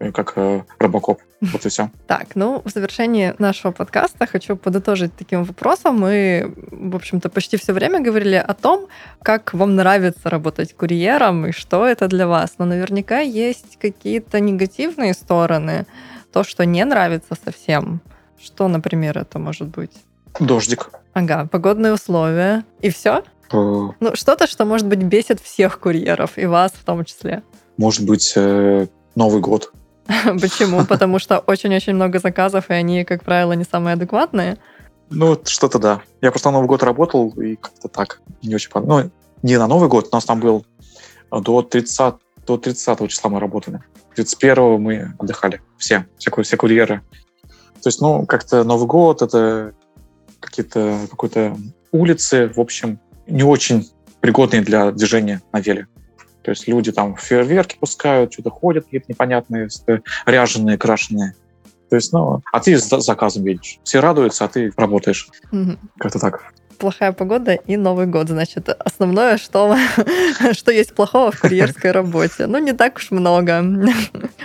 э, 0.00 0.10
как 0.10 0.32
э, 0.36 0.64
Робокоп. 0.78 1.20
Вот 1.40 1.64
и 1.66 1.68
все. 1.68 1.90
Так, 2.08 2.34
ну, 2.34 2.62
в 2.64 2.70
завершении 2.70 3.34
нашего 3.38 3.70
подкаста 3.70 4.26
хочу 4.26 4.56
подытожить 4.56 5.14
таким 5.16 5.44
вопросом. 5.44 6.00
Мы, 6.00 6.52
в 6.70 6.96
общем-то, 6.96 7.28
почти 7.28 7.56
все 7.56 7.72
время 7.72 8.00
говорили 8.00 8.34
о 8.34 8.54
том, 8.54 8.88
как 9.22 9.54
вам 9.54 9.76
нравится 9.76 10.28
работать 10.28 10.74
курьером 10.74 11.46
и 11.46 11.52
что 11.52 11.86
это 11.86 12.08
для 12.08 12.26
вас. 12.26 12.54
Но 12.58 12.64
наверняка 12.64 13.20
есть 13.20 13.78
какие-то 13.80 14.40
негативные 14.40 15.14
стороны, 15.14 15.86
то, 16.32 16.42
что 16.42 16.66
не 16.66 16.84
нравится 16.84 17.36
совсем. 17.44 18.00
Что, 18.42 18.68
например, 18.68 19.16
это 19.16 19.38
может 19.38 19.68
быть? 19.68 19.92
Дождик. 20.40 20.90
Ага, 21.12 21.48
погодные 21.50 21.92
условия. 21.94 22.64
И 22.80 22.90
все? 22.90 23.22
Э, 23.52 23.88
Ну, 24.00 24.14
что-то, 24.14 24.46
что, 24.46 24.64
может 24.64 24.86
быть, 24.86 25.02
бесит 25.02 25.40
всех 25.40 25.80
курьеров, 25.80 26.36
и 26.38 26.46
вас 26.46 26.72
в 26.72 26.84
том 26.84 27.04
числе. 27.04 27.42
Может 27.76 28.06
быть, 28.06 28.32
э, 28.36 28.86
Новый 29.14 29.40
год. 29.40 29.72
Почему? 30.24 30.84
Потому 30.84 31.18
что 31.18 31.38
очень-очень 31.38 31.94
много 31.94 32.18
заказов, 32.18 32.70
и 32.70 32.74
они, 32.74 33.04
как 33.04 33.24
правило, 33.24 33.52
не 33.52 33.64
самые 33.64 33.94
адекватные. 33.94 34.58
Ну, 35.10 35.28
вот 35.28 35.48
что-то 35.48 35.78
да. 35.78 36.02
Я 36.20 36.30
просто 36.30 36.48
на 36.48 36.54
Новый 36.54 36.68
год 36.68 36.82
работал, 36.82 37.30
и 37.40 37.56
как-то 37.56 37.88
так. 37.88 38.20
Не 38.42 38.54
очень 38.54 38.70
понравилось. 38.70 39.10
Ну, 39.42 39.48
не 39.48 39.58
на 39.58 39.66
Новый 39.66 39.88
год, 39.88 40.08
у 40.10 40.14
нас 40.14 40.24
там 40.24 40.40
был 40.40 40.66
до 41.30 41.62
30, 41.62 42.14
до 42.46 42.56
30 42.58 43.08
числа 43.08 43.30
мы 43.30 43.40
работали. 43.40 43.80
31 44.14 44.80
мы 44.80 45.14
отдыхали. 45.18 45.60
Все, 45.78 46.06
все, 46.18 46.30
все 46.42 46.56
курьеры. 46.56 47.02
То 47.82 47.88
есть, 47.88 48.00
ну, 48.00 48.26
как-то 48.26 48.64
Новый 48.64 48.86
год, 48.88 49.22
это 49.22 49.74
какие-то 50.40 51.06
какой-то 51.10 51.56
улицы, 51.92 52.48
в 52.54 52.60
общем, 52.60 52.98
не 53.26 53.42
очень 53.42 53.88
пригодные 54.20 54.62
для 54.62 54.90
движения 54.92 55.42
на 55.52 55.60
веле. 55.60 55.86
То 56.42 56.50
есть 56.50 56.68
люди 56.68 56.92
там 56.92 57.16
фейерверки 57.16 57.76
пускают, 57.78 58.32
что-то 58.32 58.50
ходят 58.50 58.84
какие-то 58.84 59.06
непонятные, 59.08 59.68
ряженые, 60.26 60.78
крашеные. 60.78 61.34
То 61.90 61.96
есть, 61.96 62.12
ну, 62.12 62.42
а 62.52 62.60
ты 62.60 62.78
с 62.78 62.88
за- 62.88 63.00
заказом 63.00 63.44
едешь. 63.46 63.78
Все 63.84 64.00
радуются, 64.00 64.44
а 64.44 64.48
ты 64.48 64.72
работаешь. 64.76 65.28
Мгм. 65.52 65.78
Как-то 65.98 66.18
так. 66.18 66.52
Плохая 66.78 67.12
погода 67.12 67.52
и 67.54 67.76
Новый 67.76 68.06
год. 68.06 68.28
Значит, 68.28 68.68
основное, 68.68 69.38
что, 69.38 69.76
что 70.52 70.72
есть 70.72 70.94
плохого 70.94 71.30
в 71.30 71.40
курьерской 71.40 71.90
работе. 71.90 72.46
Ну, 72.46 72.58
не 72.58 72.72
так 72.72 72.96
уж 72.96 73.10
много. 73.10 73.64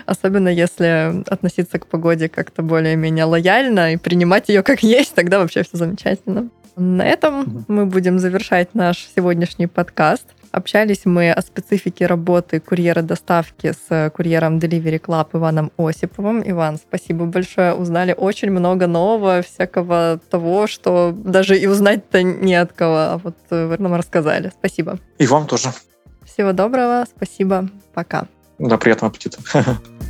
Особенно 0.06 0.50
если 0.50 1.24
относиться 1.28 1.80
к 1.80 1.88
погоде 1.88 2.30
как-то 2.30 2.62
более-менее 2.62 3.26
лояльно 3.26 3.94
и 3.94 3.98
принимать 3.98 4.50
ее 4.50 4.64
как 4.64 4.84
есть, 4.84 5.14
тогда 5.14 5.40
вообще 5.40 5.64
все 5.64 5.78
замечательно. 5.78 6.50
На 6.76 7.06
этом 7.06 7.66
мы 7.68 7.86
будем 7.86 8.20
завершать 8.20 8.74
наш 8.74 9.10
сегодняшний 9.16 9.68
подкаст. 9.68 10.26
Общались 10.52 11.06
мы 11.06 11.32
о 11.32 11.42
специфике 11.42 12.08
работы 12.08 12.60
курьера 12.60 13.02
доставки 13.02 13.72
с 13.72 14.12
курьером 14.12 14.58
Delivery 14.58 15.00
Club 15.00 15.30
Иваном 15.34 15.72
Осиповым. 15.78 16.44
Иван, 16.46 16.78
спасибо 16.78 17.26
большое. 17.26 17.74
Узнали 17.74 18.14
очень 18.18 18.52
много 18.52 18.88
нового, 18.88 19.42
всякого 19.44 20.20
того, 20.30 20.68
что 20.68 21.14
даже 21.16 21.58
и 21.58 21.68
узнать-то 21.68 22.22
не 22.22 22.56
от 22.56 22.74
кого. 22.74 22.98
А 22.98 23.18
вот 23.18 23.38
э, 23.50 23.68
вы 23.68 23.78
нам 23.78 23.94
рассказали. 23.96 24.52
Спасибо. 24.60 25.00
И 25.20 25.26
вам 25.26 25.48
тоже. 25.48 25.70
Всего 26.26 26.52
доброго. 26.52 27.06
Спасибо. 27.16 27.70
Пока. 27.94 28.28
Да, 28.60 28.78
приятного 28.78 29.12
аппетита. 29.12 29.40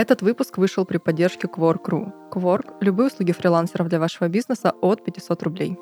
Этот 0.00 0.22
выпуск 0.22 0.56
вышел 0.56 0.86
при 0.86 0.96
поддержке 0.96 1.46
Quark.ru. 1.46 2.30
Quark– 2.32 2.78
любые 2.80 3.08
услуги 3.08 3.32
фрилансеров 3.32 3.88
для 3.88 4.00
вашего 4.00 4.28
бизнеса 4.28 4.72
от 4.80 5.04
500 5.04 5.42
рублей. 5.42 5.76